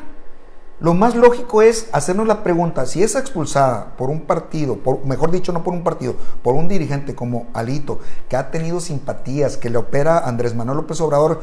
[0.82, 5.32] Lo más lógico es hacernos la pregunta, si es expulsada por un partido, por, mejor
[5.32, 9.70] dicho, no por un partido, por un dirigente como Alito, que ha tenido simpatías, que
[9.70, 11.42] le opera Andrés Manuel López Obrador,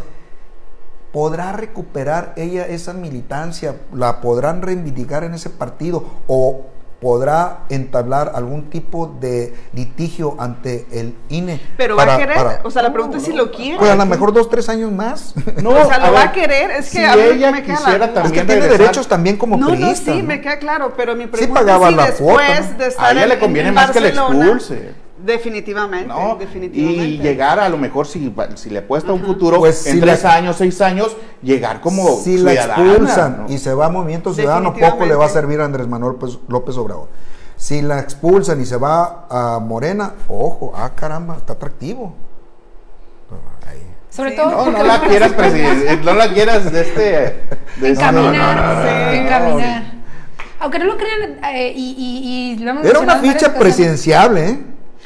[1.12, 3.76] ¿podrá recuperar ella esa militancia?
[3.94, 6.04] ¿La podrán reivindicar en ese partido?
[6.26, 6.66] ¿O
[7.02, 11.60] podrá entablar algún tipo de litigio ante el INE?
[11.76, 13.78] Pero va a querer, o sea, la pregunta es si lo quiere.
[13.78, 15.34] Pues a lo mejor dos, tres años más.
[15.62, 17.62] No, O sea, lo va ver, a querer, es que si a mí ella me
[17.62, 18.22] queda la quisiera duda.
[18.22, 20.22] es que también tiene regresar- derechos también como No, no, sí, ¿no?
[20.24, 22.78] me queda claro, pero mi pregunta pagaba es si la después cuota, ¿no?
[22.78, 25.01] de A estar ella en, le conviene en más que la Barcelona, expulse.
[25.24, 26.36] Definitivamente, ¿no?
[26.36, 27.04] definitivamente.
[27.04, 30.22] Y llegar a lo mejor si, si le apuesta un futuro Pues en si tres
[30.24, 33.52] la- años, seis años, llegar como si la expulsan ¿no?
[33.52, 36.38] y se va a Movimiento Ciudadano, poco le va a servir a Andrés Manuel López,
[36.48, 37.08] López Obrador.
[37.56, 42.14] Si la expulsan y se va a Morena, ojo, ah, caramba, está atractivo.
[43.68, 43.78] Ahí.
[44.10, 47.26] Sobre Sí, todo No, la quieras presidente, no la quieras de este de
[47.76, 49.92] este- encaminar, no, no, no, no, no, encaminar.
[50.60, 54.58] Aunque no lo crean, eh, y, y- y lo hemos Era una ficha presidenciable, ¿eh?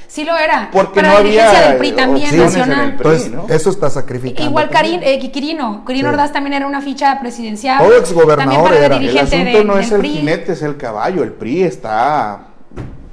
[0.08, 0.68] Sí lo era.
[0.72, 2.80] Porque para no la dirigencia había del PRI también nacional.
[2.90, 3.06] el PRI.
[3.08, 3.46] Entonces, ¿no?
[3.48, 4.48] eso está sacrificando.
[4.50, 4.70] Igual.
[4.70, 6.14] Karin, eh, Quirino, Quirino Sí.
[6.14, 7.78] Ordaz también era una ficha presidencial.
[7.78, 8.88] Todo exgobernador También para era.
[9.00, 10.12] la El asunto de- no es del el PRI.
[10.18, 11.22] jinete, es el caballo.
[11.22, 12.38] El PRI está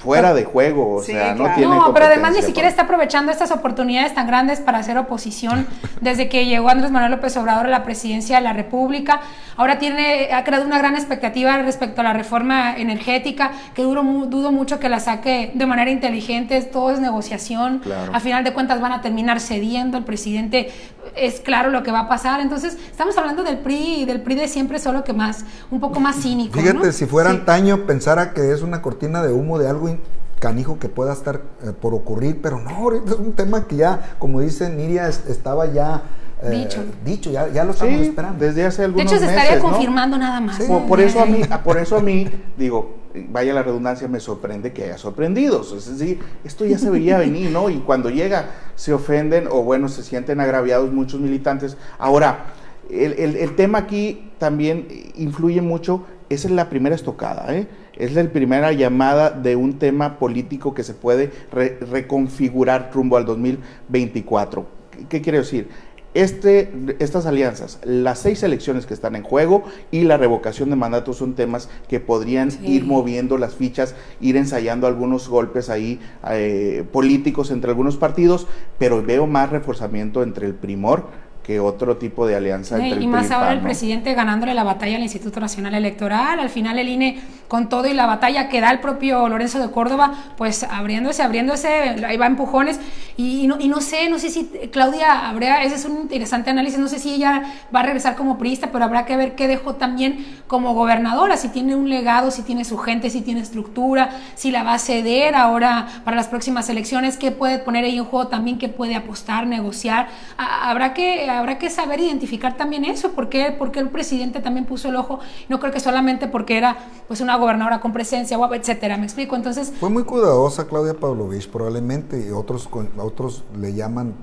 [0.03, 1.55] fuera de juego, o Sí, sea, no claro.
[1.55, 5.65] tiene No, pero además ni siquiera está aprovechando estas oportunidades tan grandes para hacer oposición
[6.01, 9.21] desde que llegó Andrés Manuel López Obrador a la presidencia de la República.
[9.55, 14.51] Ahora tiene, ha creado una gran expectativa respecto a la reforma energética, que duro dudo
[14.51, 17.79] mucho que la saque de manera inteligente, todo es negociación.
[17.79, 18.13] Claro.
[18.13, 20.71] A final de cuentas van a terminar cediendo, el presidente
[21.15, 22.39] es claro lo que va a pasar.
[22.41, 25.99] Entonces, estamos hablando del PRI y del PRI de siempre, solo que más, un poco
[25.99, 26.57] más cínico.
[26.59, 26.91] Fíjate, ¿no?
[26.91, 27.37] si fuera Sí.
[27.37, 29.95] antaño, pensara que es una cortina de humo de algo
[30.39, 34.15] canijo que pueda estar eh, por ocurrir, pero no, ahorita es un tema que ya,
[34.19, 36.01] como dice Niria, es- estaba ya
[36.41, 36.83] eh, Dicho.
[37.05, 38.43] dicho, ya, ya lo estamos Sí, esperando.
[38.43, 39.69] desde hace De algunos hecho, se estaría meses, ¿no?
[39.69, 40.57] confirmando nada más.
[40.57, 40.63] Sí.
[40.67, 42.97] Por, por eso a mí, por eso a mí, digo,
[43.29, 45.71] vaya la redundancia, me sorprende que haya sorprendidos.
[45.73, 47.69] Es decir, esto ya se veía venir, ¿no?
[47.69, 51.77] Y cuando llega, se ofenden o bueno, se sienten agraviados muchos militantes.
[51.99, 52.45] Ahora,
[52.89, 57.67] el, el- el tema aquí también influye mucho, esa es la primera estocada, ¿eh?
[57.95, 63.25] Es la primera llamada de un tema político que se puede re- reconfigurar rumbo al
[63.25, 64.65] 2024.
[64.91, 65.69] ¿Qué, qué quiere decir?
[66.13, 71.17] Este, estas alianzas, las seis elecciones que están en juego y la revocación de mandatos
[71.17, 72.59] son temas que podrían Sí.
[72.67, 75.99] ir moviendo las fichas, ir ensayando algunos golpes ahí
[76.29, 78.45] eh, políticos entre algunos partidos,
[78.77, 81.07] pero veo más reforzamiento entre el primor
[81.43, 83.63] que otro tipo de alianza Sí, entre el y más PRI ahora PAN, el ¿no?
[83.65, 86.39] presidente ganándole la batalla al Instituto Nacional Electoral.
[86.39, 87.19] Al final el INE,
[87.49, 91.67] con todo y la batalla que da el propio Lorenzo de Córdoba, pues abriéndose, abriéndose,
[92.07, 92.79] ahí va empujones.
[93.17, 96.49] Y, y no, y no sé, no sé si Claudia habría, ese es un interesante
[96.49, 97.43] análisis, no sé si ella
[97.75, 101.49] va a regresar como priista, pero habrá que ver qué dejó también como gobernadora, si
[101.49, 105.35] tiene un legado, si tiene su gente, si tiene estructura, si la va a ceder
[105.35, 109.45] ahora para las próximas elecciones, qué puede poner ahí en juego también, qué puede apostar,
[109.45, 110.07] negociar.
[110.37, 114.89] A- habrá que habrá que saber identificar también eso, porque porque el presidente también puso
[114.89, 115.19] el ojo,
[115.49, 116.77] no creo que solamente porque era
[117.07, 119.35] pues una gobernadora con presencia, guapa, etcétera, me explico.
[119.35, 124.13] Entonces, Fue muy cuidadosa Claudia Pavlovich, probablemente, y otros, con- otros le llaman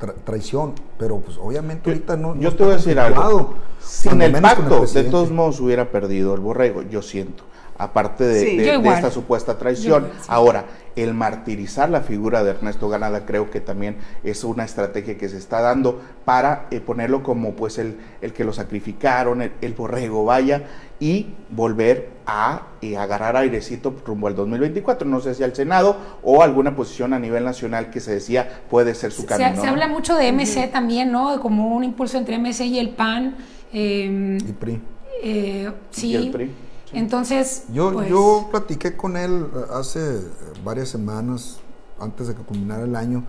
[0.00, 2.34] tra- traición, pero pues obviamente ahorita no.
[2.34, 3.54] no Yo te voy a decir algo.
[3.80, 7.44] Sin el pacto, de todos modos hubiera perdido el borrego, yo siento.
[7.80, 8.56] Aparte de, Sí.
[8.58, 8.96] de- Yo de igual.
[8.96, 10.04] esta supuesta traición.
[10.04, 10.26] igual, sí.
[10.28, 10.64] Ahora,
[10.96, 15.38] el martirizar la figura de Ernesto Ganada creo que también es una estrategia que se
[15.38, 20.24] está dando para eh, ponerlo como pues el, el que lo sacrificaron, el, el borrego,
[20.26, 20.64] vaya,
[20.98, 25.08] y volver a eh, agarrar airecito rumbo al 2024.
[25.08, 28.94] No sé si al Senado o alguna posición a nivel nacional que se decía puede
[28.94, 29.56] ser su se, camino.
[29.56, 29.70] se ¿no?
[29.72, 31.40] habla mucho de MC también, ¿no?
[31.40, 33.36] Como un impulso entre MC y el PAN.
[33.72, 34.80] eh, Y PRI.
[35.22, 36.08] eh, sí.
[36.08, 36.50] Y el PRI,
[36.90, 36.98] sí.
[36.98, 40.22] Entonces, Yo, pues, yo platiqué con él eh, hace eh,
[40.64, 41.58] varias semanas,
[41.98, 43.24] antes de que culminara el año,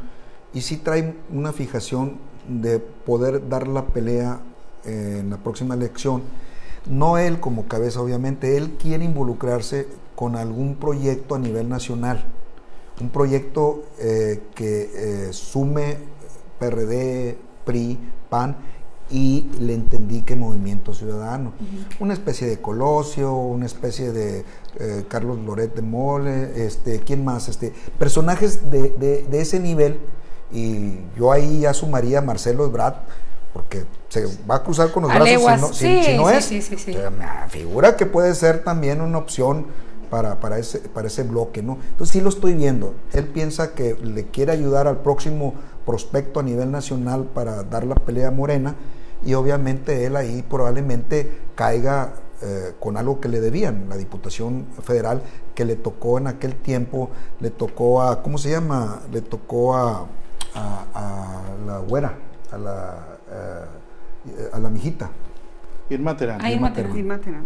[0.54, 4.40] y sí trae una fijación de poder dar la pelea
[4.84, 6.24] en la próxima elección.
[6.90, 12.24] No él como cabeza, obviamente, él quiere involucrarse con algún proyecto a nivel nacional.
[13.00, 15.98] un proyecto eh, que eh, sume
[16.60, 17.36] PRD,
[17.66, 17.98] PRI,
[18.30, 18.56] PAN
[19.12, 21.54] y le entendí que Movimiento Ciudadano.
[22.00, 24.46] Una especie de Colosio, una especie de
[24.80, 27.50] eh, Carlos Loret de Mole, este, ¿quién más?
[27.50, 30.00] Este, personajes de, de, de ese nivel
[30.52, 32.96] y yo ahí ya sumaría a Marcelo Ebrard,
[33.54, 36.46] porque se va a cruzar con los brazos si no, si, si no es.
[36.46, 39.68] Sí, sí, sí, me figura que puede ser también una opción
[40.10, 41.78] para, para, ese, para ese bloque, ¿no?
[41.92, 42.94] Entonces sí lo estoy viendo.
[43.14, 45.54] Él piensa que le quiere ayudar al próximo
[45.86, 48.76] prospecto a nivel nacional para dar la pelea a Morena
[49.26, 55.22] y obviamente él ahí probablemente caiga eh, con algo que le debían, la Diputación Federal
[55.54, 57.10] que le tocó en aquel tiempo,
[57.40, 59.02] le tocó a, ¿cómo se llama?
[59.12, 60.08] Le tocó a,
[60.56, 62.14] a, a la güera,
[62.52, 65.12] a la, eh, a la mijita.
[65.90, 66.40] Irma Terán.
[66.42, 66.98] Ah, Irma Terán.
[66.98, 67.44] Irma Terán.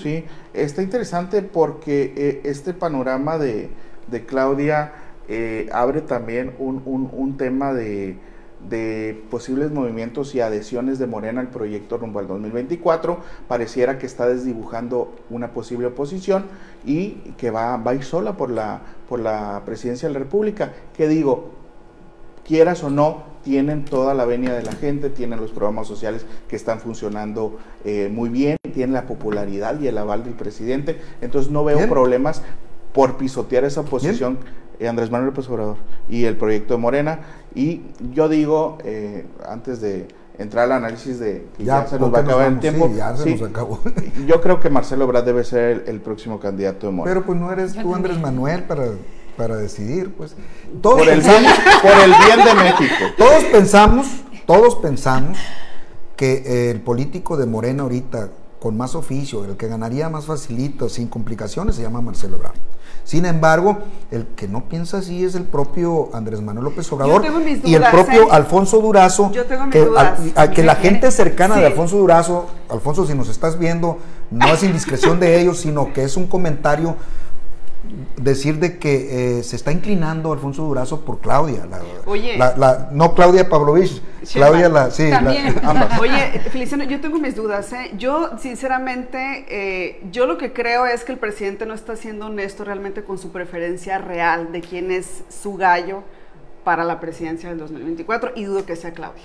[0.00, 3.68] Sí, está interesante porque eh, este panorama de,
[4.06, 4.92] de Claudia
[5.28, 8.16] eh, abre también un, un- un tema de,
[8.68, 13.18] de posibles movimientos y adhesiones de Morena al proyecto rumbo al 2024.
[13.48, 16.46] Pareciera que está desdibujando una posible oposición
[16.84, 20.72] y que va, va a ir sola por la, por la presidencia de la República.
[20.96, 21.50] Que digo,
[22.44, 26.56] quieras o no, tienen toda la venia de la gente, tienen los programas sociales que
[26.56, 31.64] están funcionando eh, muy bien, tienen la popularidad y el aval del presidente, entonces no
[31.64, 31.90] veo Bien.
[31.90, 32.42] problemas
[32.92, 34.38] por pisotear esa oposición
[34.78, 35.76] eh, Andrés Manuel López Obrador
[36.08, 37.20] y el proyecto de Morena.
[37.54, 37.82] Y
[38.12, 42.18] yo digo, eh, antes de entrar al análisis de que ya, se nos ¿con va
[42.18, 42.60] a acabar el vamos?
[42.60, 43.80] tiempo, Sí, ya se sí, nos acabó.
[44.26, 47.14] yo creo que Marcelo Ebrard debe ser el, el próximo candidato de Morena.
[47.14, 48.18] Pero pues no eres tú, Andrés.
[48.18, 48.86] Manuel, para,
[49.36, 50.34] para decidir, pues.
[50.82, 53.04] Todos por, el bien, pensamos, por el bien de México.
[53.16, 54.06] todos pensamos,
[54.46, 55.38] todos pensamos
[56.16, 58.30] que el político de Morena ahorita,
[58.64, 62.54] con más oficio, el que ganaría más facilito, sin complicaciones, se llama Marcelo Ebrard.
[63.04, 63.76] Sin embargo,
[64.10, 67.74] el que no piensa así es el propio Andrés Manuel López Obrador tengo mis y
[67.74, 68.32] el dudas, propio.
[68.32, 70.18] Alfonso Durazo, Yo tengo mis que, dudas.
[70.34, 71.66] a- a- que la gente cercana de.
[71.66, 73.98] Alfonso Durazo, Alfonso, si nos estás viendo,
[74.30, 76.96] no es indiscreción de ellos, sino que es un comentario
[78.16, 81.66] decir de que eh, se está inclinando Alfonso Durazo por Claudia.
[81.66, 82.36] La, Oye.
[82.38, 84.00] la- la- no Claudia Pavlovich.
[84.32, 85.54] Claudia la, sí, la- También.
[86.00, 87.72] Oye, Feliciano, yo tengo mis dudas.
[87.72, 87.92] ¿eh?
[87.98, 92.64] Yo, sinceramente, eh, yo lo que creo es que el presidente no está siendo honesto
[92.64, 96.02] realmente con su preferencia real de quién es su gallo
[96.64, 99.22] para la presidencia del 2024 y dudo que sea Claudia.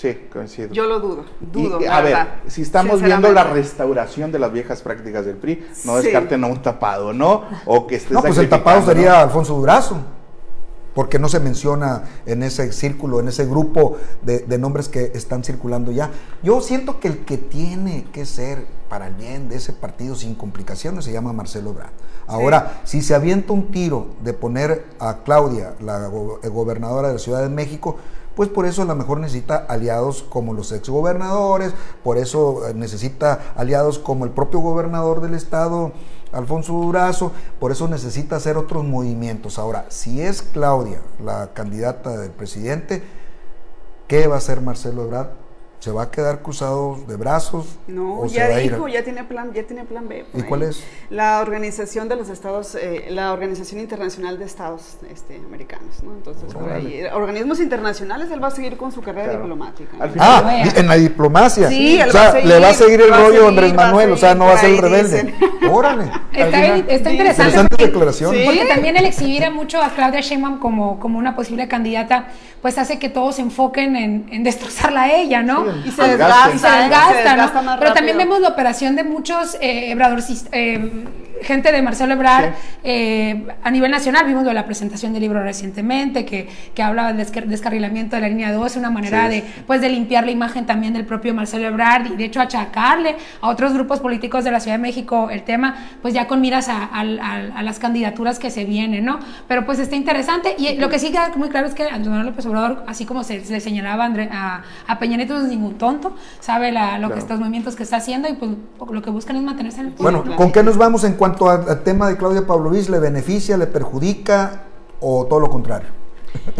[0.00, 0.68] Sí, coincido.
[0.72, 1.78] Yo lo dudo, dudo.
[1.78, 5.98] Y, a ver, si estamos viendo la restauración de las viejas prácticas del PRI, no
[5.98, 6.04] Sí.
[6.04, 7.42] descarten a un tapado, ¿no?
[7.66, 8.86] O que esté No, pues el tapado ¿no?
[8.86, 9.98] sería Alfonso Durazo.
[10.94, 15.44] Porque no se menciona en ese círculo, en ese grupo de, de nombres que están
[15.44, 16.10] circulando ya.
[16.42, 20.34] Yo siento que el que tiene que ser para el bien de ese partido sin
[20.34, 21.92] complicaciones se llama Marcelo Ebrard.
[22.26, 27.20] Ahora, si se avienta un tiro de poner a Claudia, la go- gobernadora de la
[27.20, 27.96] Ciudad de México,
[28.40, 33.52] pues por eso a lo mejor necesita aliados como los exgobernadores, por eso eh, necesita
[33.54, 35.92] aliados como el propio gobernador del estado,
[36.32, 39.58] Alfonso Durazo, por eso necesita hacer otros movimientos.
[39.58, 43.02] Ahora, si es Claudia la candidata del presidente,
[44.06, 45.39] ¿qué va a hacer Marcelo Ebrard?
[45.80, 47.64] ¿Se va a quedar cruzado de brazos?
[47.86, 48.70] No, o se ya va a ir?
[48.70, 50.26] dijo, ya tiene plan, ya tiene plan B.
[50.30, 50.48] por ¿Y ahí.
[50.48, 50.84] cuál es?
[51.08, 56.12] La Organización de los Estados, eh, la Organización Internacional de Estados este, Americanos, ¿no?
[56.12, 57.12] Entonces, por ahí, Órale.
[57.14, 59.38] organismos internacionales, él va a seguir con su carrera Claro.
[59.40, 59.96] diplomática.
[59.96, 60.02] ¿no?
[60.04, 61.68] Al final- Ah, en la diplomacia.
[61.70, 63.48] Sí, él o va a sea, seguir, le va a seguir el a rollo seguir,
[63.48, 65.22] Andrés a Manuel, o sea, no va a ser el rebelde.
[65.22, 65.49] dicen.
[65.68, 66.10] Órale.
[66.32, 67.68] Está, interesante.
[67.68, 68.44] Porque- declaraciones.
[68.44, 72.28] Porque también el exhibir a mucho a Claudia Sheinbaum como, como una posible candidata,
[72.62, 75.64] pues hace que todos se enfoquen en, en destrozarla a ella, ¿no?
[75.64, 76.70] Sí, Y se desgasta, Y se ¿eh?
[76.82, 81.04] desgasta, Se desgasta Pero también vemos la operación de muchos eh, eh,
[81.42, 82.50] gente de Marcelo Ebrard Sí.
[82.84, 84.26] eh, a nivel nacional.
[84.26, 88.52] Vimos la presentación del libro recientemente, que, que habla del descar- descarrilamiento de la línea
[88.52, 89.36] 2, una manera Sí.
[89.36, 93.16] de, pues, de limpiar la imagen también del propio Marcelo Ebrard y de hecho achacarle
[93.40, 96.68] a otros grupos políticos de la Ciudad de México el tema, pues ya con miras
[96.68, 99.18] a, a- a- a las candidaturas que se vienen, ¿no?
[99.48, 102.26] Pero pues está interesante y lo que sí queda muy claro es que Andrés Manuel
[102.26, 105.48] López Obrador, así como se, le señalaba a, André- a, a Peña Nieto, no es
[105.48, 107.18] ningún tonto, sabe la- lo que Claro.
[107.22, 108.50] estos movimientos que está haciendo y pues
[108.92, 110.14] lo que buscan es mantenerse en el poder.
[110.16, 110.36] Bueno.
[110.36, 112.88] ¿con qué nos vamos en cuanto a- al tema de Claudia Pavlovich?
[112.88, 114.62] ¿Le beneficia, le perjudica
[115.00, 115.99] o todo lo contrario?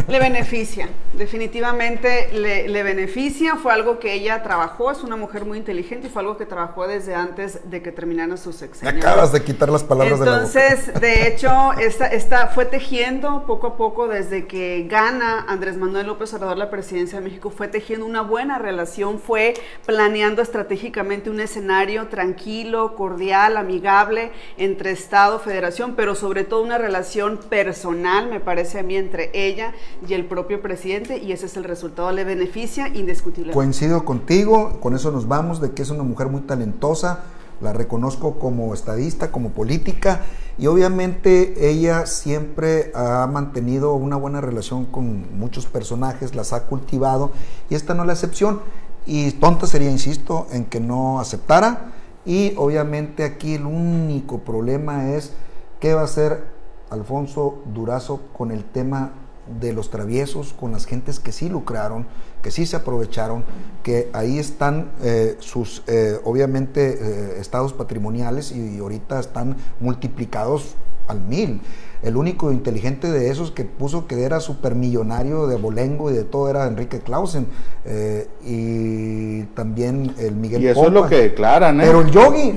[0.08, 5.58] Le beneficia, definitivamente le, le, beneficia, fue algo que ella trabajó, es una mujer muy
[5.58, 9.00] inteligente y fue algo que trabajó desde antes de que terminaran sus sexenio.
[9.00, 11.00] acabas de quitar las palabras Entonces, de la boca.
[11.00, 16.32] de hecho, esta, esta fue tejiendo poco a poco desde que gana Andrés Manuel López
[16.34, 19.54] Obrador la presidencia de México, fue tejiendo una buena relación, fue
[19.86, 27.38] planeando estratégicamente un escenario tranquilo, cordial, amigable entre Estado, Federación, pero sobre todo una relación
[27.38, 29.59] personal, me parece a mí, entre ella
[30.06, 33.54] y el propio presidente y ese es el resultado, le beneficia indiscutiblemente.
[33.54, 37.24] Coincido contigo, con eso nos vamos, de que es una mujer muy talentosa,
[37.60, 40.22] la reconozco como estadista, como política
[40.58, 47.32] y obviamente ella siempre ha mantenido una buena relación con muchos personajes, las ha cultivado
[47.68, 48.60] y esta no es la excepción.
[49.06, 51.92] Y tonta sería, insisto, en que no aceptara
[52.24, 55.32] y obviamente aquí el único problema es
[55.80, 56.44] qué va a hacer
[56.90, 59.12] Alfonso Durazo con el tema
[59.58, 62.06] de los traviesos, con las gentes que sí lucraron,
[62.42, 63.44] que sí se aprovecharon,
[63.82, 70.74] que ahí están eh, sus, eh, obviamente, eh, estados patrimoniales y, ahorita están multiplicados
[71.08, 71.60] al mil.
[72.02, 76.48] El único inteligente de esos que puso que era supermillonario de Bolengo y de todo
[76.48, 77.46] era Enrique Clausen.
[78.42, 81.84] y también el Miguel Y eso es lo que declaran, ¿eh?
[81.84, 82.52] Pero el Yogi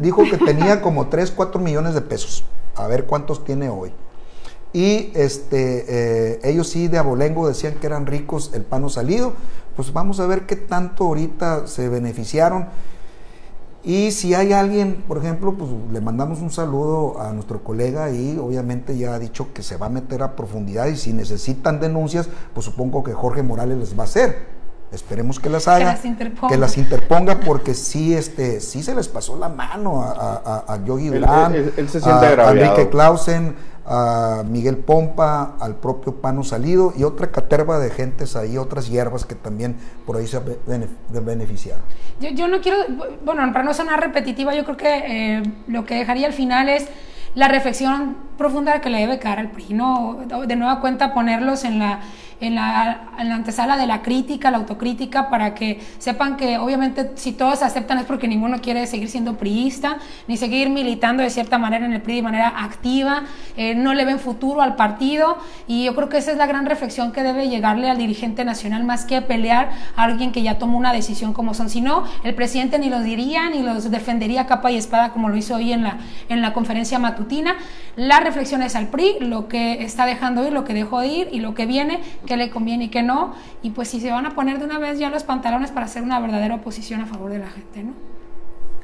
[0.00, 2.44] dijo que tenía como 3, 4 millones de pesos.
[2.76, 3.92] A ver cuántos tiene hoy.
[4.72, 9.32] Y este, eh, ellos sí de abolengo decían que eran ricos el pano salido.
[9.76, 12.66] Pues vamos a ver qué tanto ahorita se beneficiaron.
[13.84, 18.36] Y si hay alguien, por ejemplo, pues le mandamos un saludo a nuestro colega y
[18.36, 22.28] obviamente ya ha dicho que se va a meter a profundidad y si necesitan denuncias,
[22.52, 24.58] pues supongo que Jorge Morales les va a hacer.
[24.90, 25.98] Esperemos que las haga,
[26.48, 31.08] que las interponga, porque sí, este, sí se les pasó la mano a, a, Yogi
[31.08, 33.54] Durán, a Enrique Clausen,
[33.88, 39.24] a Miguel Pompa, al propio Pano Salido y otra caterva de gentes ahí, otras hierbas
[39.24, 40.40] que también por ahí se
[41.08, 41.82] beneficiaron.
[42.20, 42.78] Yo, yo no quiero,
[43.24, 46.86] bueno, para no sonar repetitiva, yo creo que eh, lo que dejaría al final es
[47.34, 50.18] la reflexión profunda que le debe caer al PRI, ¿no?
[50.46, 52.00] De nueva cuenta ponerlos en la
[52.40, 57.12] en la, en la, antesala de la crítica, la autocrítica, para que sepan que obviamente
[57.16, 61.58] si todos aceptan es porque ninguno quiere seguir siendo priista, ni seguir militando de cierta
[61.58, 63.24] manera en el PRI de manera activa,
[63.56, 66.66] eh, no le ven futuro al partido y yo creo que esa es la gran
[66.66, 70.78] reflexión que debe llegarle al dirigente nacional más que pelear a alguien que ya tomó
[70.78, 71.68] una decisión como son.
[71.68, 75.36] Si no, el presidente ni los diría ni los defendería capa y espada como lo
[75.36, 77.56] hizo hoy en la, en la conferencia matutina.
[77.96, 81.28] La reflexión es al PRI, lo que está dejando ir, lo que dejó de ir
[81.32, 84.26] y lo que viene, que le conviene y que no, y pues si se van
[84.26, 87.30] a poner de una vez ya los pantalones para hacer una verdadera oposición a favor
[87.30, 87.92] de la gente, ¿no?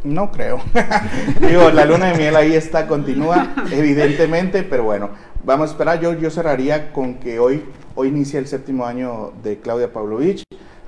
[0.05, 0.61] No creo.
[1.41, 5.11] Digo, la luna de miel ahí está, continúa, evidentemente, pero bueno,
[5.45, 6.01] vamos a esperar.
[6.01, 7.65] Yo, yo cerraría con que hoy,
[7.95, 10.43] hoy inicia el séptimo año de Claudia Pavlovich.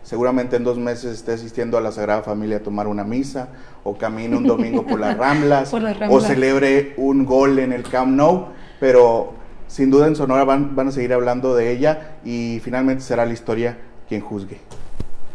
[0.06, 3.48] Seguramente en dos meses esté asistiendo a la Sagrada Familia a tomar una misa,
[3.82, 6.22] o camine un domingo por las Ramblas, por las Ramblas.
[6.22, 9.32] o celebre un gol en el Camp Nou, pero
[9.66, 13.32] sin duda en Sonora van, van a seguir hablando de ella y finalmente será la
[13.32, 13.78] historia
[14.08, 14.60] quien juzgue.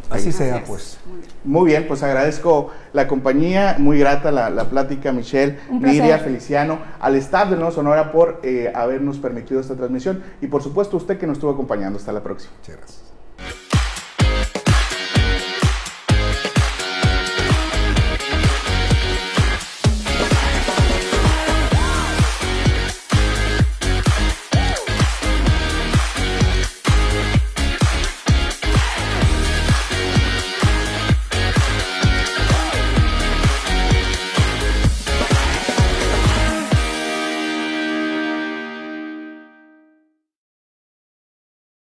[0.10, 1.00] Así sea, pues.
[1.44, 7.18] Muy bien, pues agradezco la compañía, muy grata la, la plática, Michelle, Nidia, Feliciano, al
[7.18, 11.28] staff de Nuevo Sonora por eh, habernos permitido esta transmisión y por supuesto usted que
[11.28, 12.00] nos estuvo acompañando.
[12.00, 12.54] Hasta la próxima.
[12.58, 13.11] Muchas gracias.